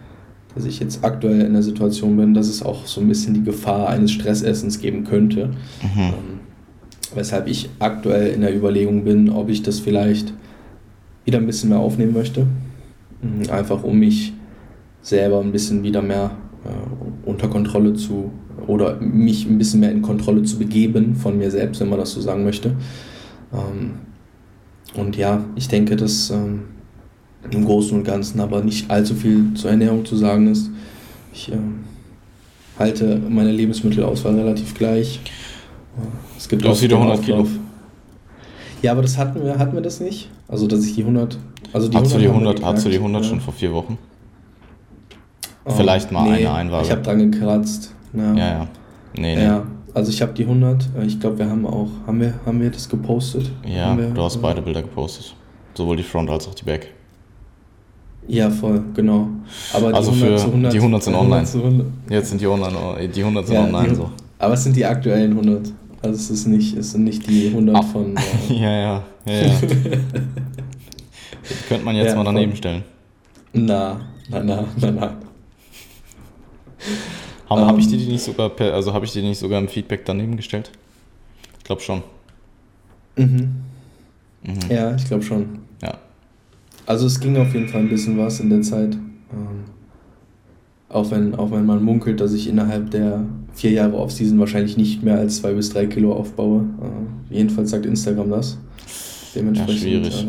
[0.57, 3.43] dass ich jetzt aktuell in der Situation bin, dass es auch so ein bisschen die
[3.43, 5.49] Gefahr eines Stressessens geben könnte.
[5.83, 5.99] Mhm.
[5.99, 6.39] Ähm,
[7.13, 10.33] weshalb ich aktuell in der Überlegung bin, ob ich das vielleicht
[11.25, 12.47] wieder ein bisschen mehr aufnehmen möchte.
[13.21, 14.33] Mhm, Einfach um mich
[15.03, 16.31] selber ein bisschen wieder mehr
[16.65, 18.31] äh, unter Kontrolle zu
[18.65, 22.13] oder mich ein bisschen mehr in Kontrolle zu begeben von mir selbst, wenn man das
[22.13, 22.75] so sagen möchte.
[23.53, 23.91] Ähm,
[24.95, 26.61] und ja, ich denke, dass ähm,
[27.51, 30.69] im Großen und Ganzen aber nicht allzu viel zur Ernährung zu sagen ist.
[31.33, 31.79] Ich ähm,
[32.77, 35.19] halte meine Lebensmittelauswahl relativ gleich.
[36.37, 37.47] Es gibt Du hast auch wieder den 100 Kilo.
[38.81, 40.29] Ja, aber das hatten wir, hatten wir das nicht?
[40.47, 41.37] Also, dass ich die 100.
[41.73, 43.29] Also Hast du die haben wir 100, hast du die geknackt, 100 ja.
[43.29, 43.97] schon vor vier Wochen?
[45.65, 46.85] Oh, Vielleicht mal eine Einwaage.
[46.85, 47.93] Ich habe dran gekratzt.
[48.13, 48.67] Ja, Ja, ja.
[49.15, 49.43] Nee, nee.
[49.43, 50.89] Ja, also ich habe die 100.
[50.97, 51.89] äh, Ich glaube, wir haben auch.
[52.05, 53.51] Haben wir, haben wir das gepostet?
[53.65, 55.35] Ja, wir, du hast äh, beide Bilder gepostet.
[55.73, 56.93] Sowohl die Front als auch die Back.
[58.27, 59.29] Ja, voll, genau.
[59.73, 61.45] Aber Also für- die 100 sind 100 online.
[61.45, 61.87] zu 100.
[62.09, 64.11] Jetzt sind die 100, die 100 sind Ja, online die- so.
[64.39, 65.71] Aber es sind die aktuellen 100.
[66.01, 67.81] Also es ist nicht, es sind nicht die 100 Ah.
[67.83, 68.15] von.
[68.17, 68.21] Äh,
[68.53, 69.53] Ja, ja, ja, ja.
[69.61, 72.57] Die könnte man jetzt Ja, mal daneben voll.
[72.57, 72.83] stellen.
[73.53, 73.99] na,
[74.29, 75.17] na, na, na, na.
[77.49, 77.91] Habe hab ich Ähm.
[77.91, 80.69] dir die nicht sogar per, also habe ich dir nicht sogar im Feedback daneben gestellt?
[81.59, 82.03] Ich glaube schon.
[83.15, 83.55] Mhm.
[84.43, 84.59] Mhm.
[84.69, 85.59] Ja, ich glaube schon.
[86.87, 86.93] Ja.
[86.93, 88.95] Also es ging auf jeden Fall ein bisschen was in der Zeit.
[88.95, 89.65] Ähm,
[90.89, 95.03] auch, wenn, auch wenn man munkelt, dass ich innerhalb der vier Jahre Offseason wahrscheinlich nicht
[95.03, 96.61] mehr als zwei bis drei Kilo aufbaue.
[96.61, 98.57] Äh, jedenfalls sagt Instagram das.
[99.35, 100.23] Dementsprechend schwierig.
[100.23, 100.27] äh,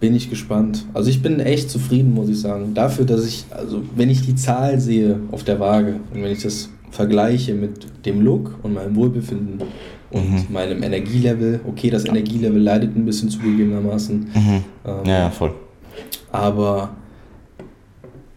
[0.00, 0.86] bin ich gespannt.
[0.94, 2.74] Also ich bin echt zufrieden, muss ich sagen.
[2.74, 6.42] Dafür, dass ich, also wenn ich die Zahl sehe auf der Waage und wenn ich
[6.42, 9.62] das vergleiche mit dem Look und meinem Wohlbefinden
[10.10, 10.52] und Mhm.
[10.52, 14.64] meinem Energielevel, okay, das Energielevel leidet ein bisschen zugegebenermaßen, Mhm.
[14.86, 15.52] ähm, Ja, ja, voll.
[16.32, 16.90] aber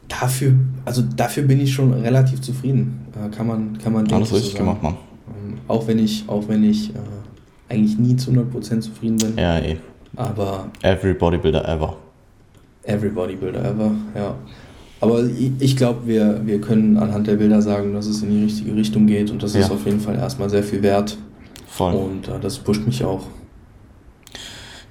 [0.08, 0.54] dafür,
[0.86, 3.00] also dafür bin ich schon relativ zufrieden.
[3.14, 4.66] Äh, kann man, kann man Alles ich, so richtig sagen.
[4.66, 4.94] gemacht, Mann.
[5.28, 6.94] Ähm, auch wenn ich, auch wenn ich äh,
[7.70, 9.78] eigentlich nie zu 100% zufrieden bin, Ja, eh.
[10.16, 11.96] aber Every Bodybuilder ever.
[12.84, 14.36] every bodybuilder ever, ja.
[15.00, 15.22] Aber
[15.60, 19.06] ich, glaube, wir, wir können anhand der Bilder sagen, dass es in die richtige Richtung
[19.06, 19.74] geht und das ist Ja.
[19.76, 21.18] auf jeden Fall erstmal sehr viel wert
[21.76, 21.94] Voll.
[21.94, 23.22] und äh, das pusht mich auch.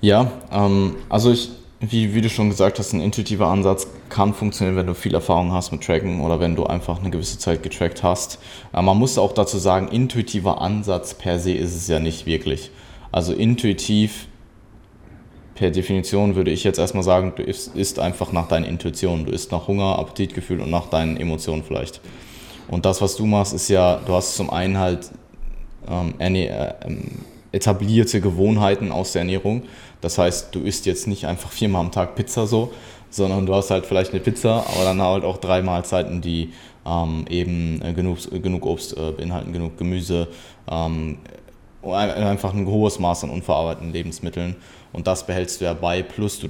[0.00, 4.76] Ja, ähm, also ich, wie, wie du schon gesagt hast, ein intuitiver Ansatz kann funktionieren,
[4.76, 8.02] wenn du viel Erfahrung hast mit Tracken oder wenn du einfach eine gewisse Zeit getrackt
[8.02, 8.40] hast.
[8.72, 12.70] Äh, man muss auch dazu sagen, intuitiver Ansatz per se ist es ja nicht wirklich.
[13.12, 14.26] Also intuitiv
[15.54, 19.24] per Definition würde ich jetzt erstmal sagen, du isst, isst einfach nach deinen Intuitionen.
[19.24, 22.00] Du isst nach Hunger, Appetitgefühl und nach deinen Emotionen vielleicht.
[22.66, 25.10] Und das, was du machst, ist ja, du hast zum einen halt
[25.88, 26.46] ähm, äh,
[26.84, 27.02] ähm,
[27.52, 29.62] etablierte Gewohnheiten aus der Ernährung.
[30.00, 32.72] Das heißt, du isst jetzt nicht einfach viermal am Tag Pizza so,
[33.10, 36.52] sondern du hast halt vielleicht eine Pizza, aber dann halt auch drei Mahlzeiten, die
[36.86, 40.28] ähm, eben äh, genug, genug Obst äh, beinhalten, genug Gemüse,
[40.70, 41.18] ähm,
[41.82, 44.56] ein- einfach ein hohes Maß an unverarbeiteten Lebensmitteln.
[44.92, 46.48] Und das behältst du ja bei, plus du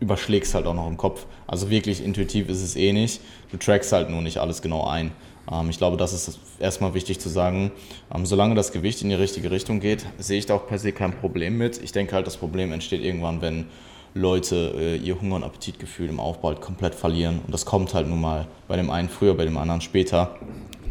[0.00, 1.26] überschlägst halt auch noch im Kopf.
[1.46, 3.20] Also wirklich intuitiv ist es eh nicht.
[3.50, 5.10] Du trackst halt nur nicht alles genau ein.
[5.50, 7.70] Ähm, ich glaube, das ist erstmal wichtig zu sagen.
[8.14, 10.92] Ähm, solange das Gewicht in die richtige Richtung geht, sehe ich da auch per se
[10.92, 11.82] kein Problem mit.
[11.82, 13.66] Ich denke halt, das Problem entsteht irgendwann, wenn
[14.14, 17.40] Leute äh, ihr Hunger- und Appetitgefühl im Aufbau halt komplett verlieren.
[17.44, 20.36] Und das kommt halt nun mal bei dem einen früher, bei dem anderen später.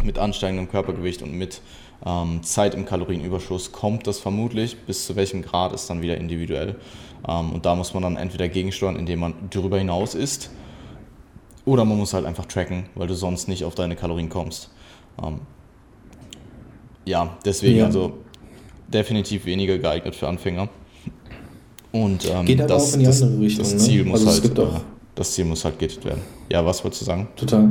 [0.03, 1.61] Mit ansteigendem Körpergewicht und mit
[2.05, 4.77] ähm, Zeit im Kalorienüberschuss kommt das vermutlich.
[4.85, 6.75] Bis zu welchem Grad ist dann wieder individuell.
[7.23, 10.51] Und da muss man dann entweder gegensteuern, indem man darüber hinaus isst.
[11.67, 14.69] Oder man muss halt einfach tracken, weil du sonst nicht auf deine Kalorien kommst.
[15.21, 15.41] Ähm,
[17.05, 17.85] ja, deswegen Ja.
[17.85, 18.13] also
[18.87, 20.69] definitiv weniger geeignet für Anfänger.
[21.91, 23.79] Und ähm, Geht aber das, auch in die das, andere Richtung, das ne?
[23.79, 24.79] Ziel muss Also halt, äh,
[25.15, 26.21] das Ziel muss halt getötet werden.
[26.49, 27.27] Ja, was wolltest du sagen?
[27.35, 27.67] Total.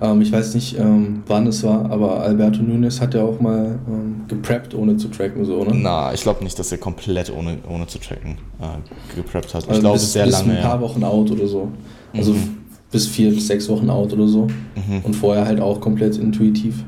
[0.00, 3.78] Ähm, ich weiß nicht, ähm, wann es war, aber Alberto Nunes hat ja auch mal
[3.86, 5.72] ähm, gepreppt, ohne zu tracken, so, ne?
[5.72, 9.62] Na, ich glaube nicht, dass er komplett ohne, ohne zu tracken äh, gepreppt hat.
[9.64, 10.56] Ich Also glaube sehr bis lange.
[10.56, 10.80] ein paar Ja.
[10.80, 11.68] Wochen out oder so.
[12.12, 12.56] Also Mhm.
[12.92, 14.46] Bis vier sechs Wochen out oder so.
[14.74, 15.00] Mhm.
[15.02, 16.84] Und vorher halt auch komplett intuitiv.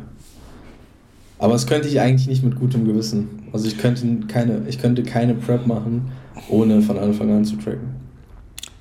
[1.38, 3.28] Aber das könnte ich eigentlich nicht mit gutem Gewissen.
[3.52, 6.10] Also ich könnte keine, ich könnte keine Prep machen,
[6.48, 7.96] ohne von Anfang an zu tracken.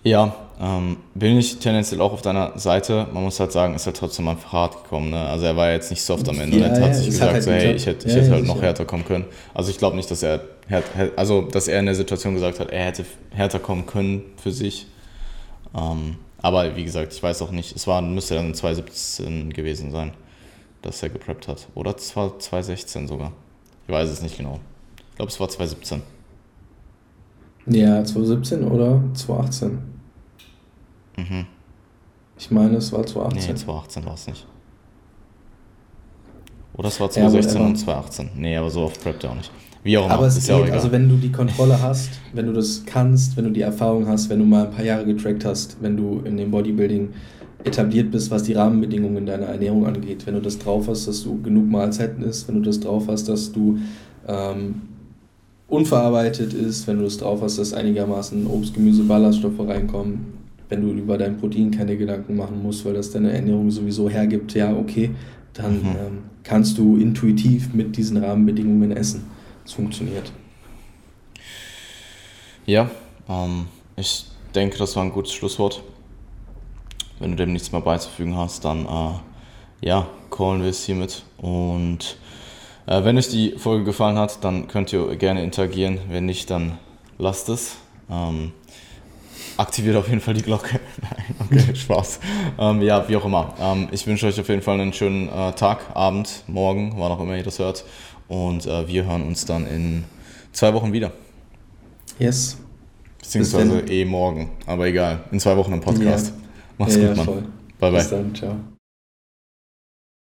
[0.04, 3.08] Ja, ähm, bin ich tendenziell auch auf deiner Seite.
[3.14, 5.12] Man muss halt sagen, ist halt trotzdem einfach hart gekommen.
[5.12, 5.20] Ne?
[5.20, 6.58] Also er war jetzt nicht soft am Ende.
[6.58, 8.20] Ja, und er ja, hat sich es gesagt, halt so, hey, ich hätte, ich Ja,
[8.22, 8.66] hätte ja, halt noch sicher.
[8.68, 9.26] härter kommen können.
[9.54, 10.42] Also ich glaube nicht, dass er,
[11.16, 14.88] also dass er in der Situation gesagt hat, er hätte härter kommen können für sich.
[15.76, 20.14] Ähm, aber wie gesagt, ich weiß auch nicht, es war, müsste dann 2017 gewesen sein,
[20.82, 21.68] dass er gepreppt hat.
[21.76, 23.32] Oder es war 2016 sogar.
[23.88, 24.60] Ich weiß es nicht genau.
[25.10, 26.02] Ich glaube, es war 2017.
[27.68, 29.80] Ja, 2017 oder 2018?
[31.18, 31.48] Mhm.
[32.38, 33.58] Ich meine, es war Nee, 2018.
[33.58, 34.46] 2018 war es nicht.
[36.76, 37.70] Oder es war Ja, 2016 whatever.
[37.70, 38.30] und 2018.
[38.36, 39.52] Nee, aber so oft preppt er auch nicht.
[39.88, 42.10] Wie auch immer, Aber es ist geht, ja auch also wenn du die Kontrolle hast,
[42.34, 45.06] wenn du das kannst, wenn du die Erfahrung hast, wenn du mal ein paar Jahre
[45.06, 47.08] getrackt hast, wenn du in dem Bodybuilding
[47.64, 51.42] etabliert bist, was die Rahmenbedingungen deiner Ernährung angeht, wenn du das drauf hast, dass du
[51.42, 53.78] genug Mahlzeiten isst, wenn du das drauf hast, dass du
[54.28, 54.82] ähm,
[55.70, 60.20] unverarbeitet isst, wenn du das drauf hast, dass einigermaßen Obst, Gemüse, Ballaststoffe reinkommen,
[60.70, 64.54] wenn du über dein Protein keine Gedanken machen musst, weil das deine Ernährung sowieso hergibt,
[64.54, 65.12] ja, okay,
[65.54, 65.80] dann Mhm.
[65.86, 69.24] ähm, kannst du intuitiv mit diesen Rahmenbedingungen essen.
[69.68, 70.32] Es funktioniert.
[72.66, 72.90] ja,
[73.28, 75.84] ähm, ich denke, das war ein gutes Schlusswort.
[77.20, 81.24] Wenn du dem nichts mehr beizufügen hast, dann äh, ja, callen wir es hiermit.
[81.38, 82.18] Und
[82.86, 86.00] äh, wenn euch die Folge gefallen hat, dann könnt ihr gerne interagieren.
[86.08, 86.78] Wenn nicht, dann
[87.18, 87.76] lasst es.
[88.10, 88.54] Ähm,
[89.58, 90.80] aktiviert auf jeden Fall die Glocke.
[91.02, 92.22] Nein, okay, Spaß.
[92.58, 93.54] Ähm, ja, wie auch immer.
[93.60, 97.20] Ähm, ich wünsche euch auf jeden Fall einen schönen äh, Tag, Abend, Morgen, wann auch
[97.20, 97.84] immer ihr das hört.
[98.28, 100.04] Und äh, wir hören uns dann in
[100.52, 101.12] zwei Wochen wieder.
[102.20, 102.58] Yes.
[103.20, 104.52] Beziehungsweise eh morgen.
[104.66, 105.24] Aber egal.
[105.32, 106.28] In zwei Wochen im Podcast.
[106.28, 106.34] Ja.
[106.78, 107.26] Mach's ja, gut, ja, Mann.
[107.26, 107.42] voll.
[107.80, 108.00] Bye, bye.
[108.00, 108.36] Bis dann.
[108.36, 108.56] Ciao.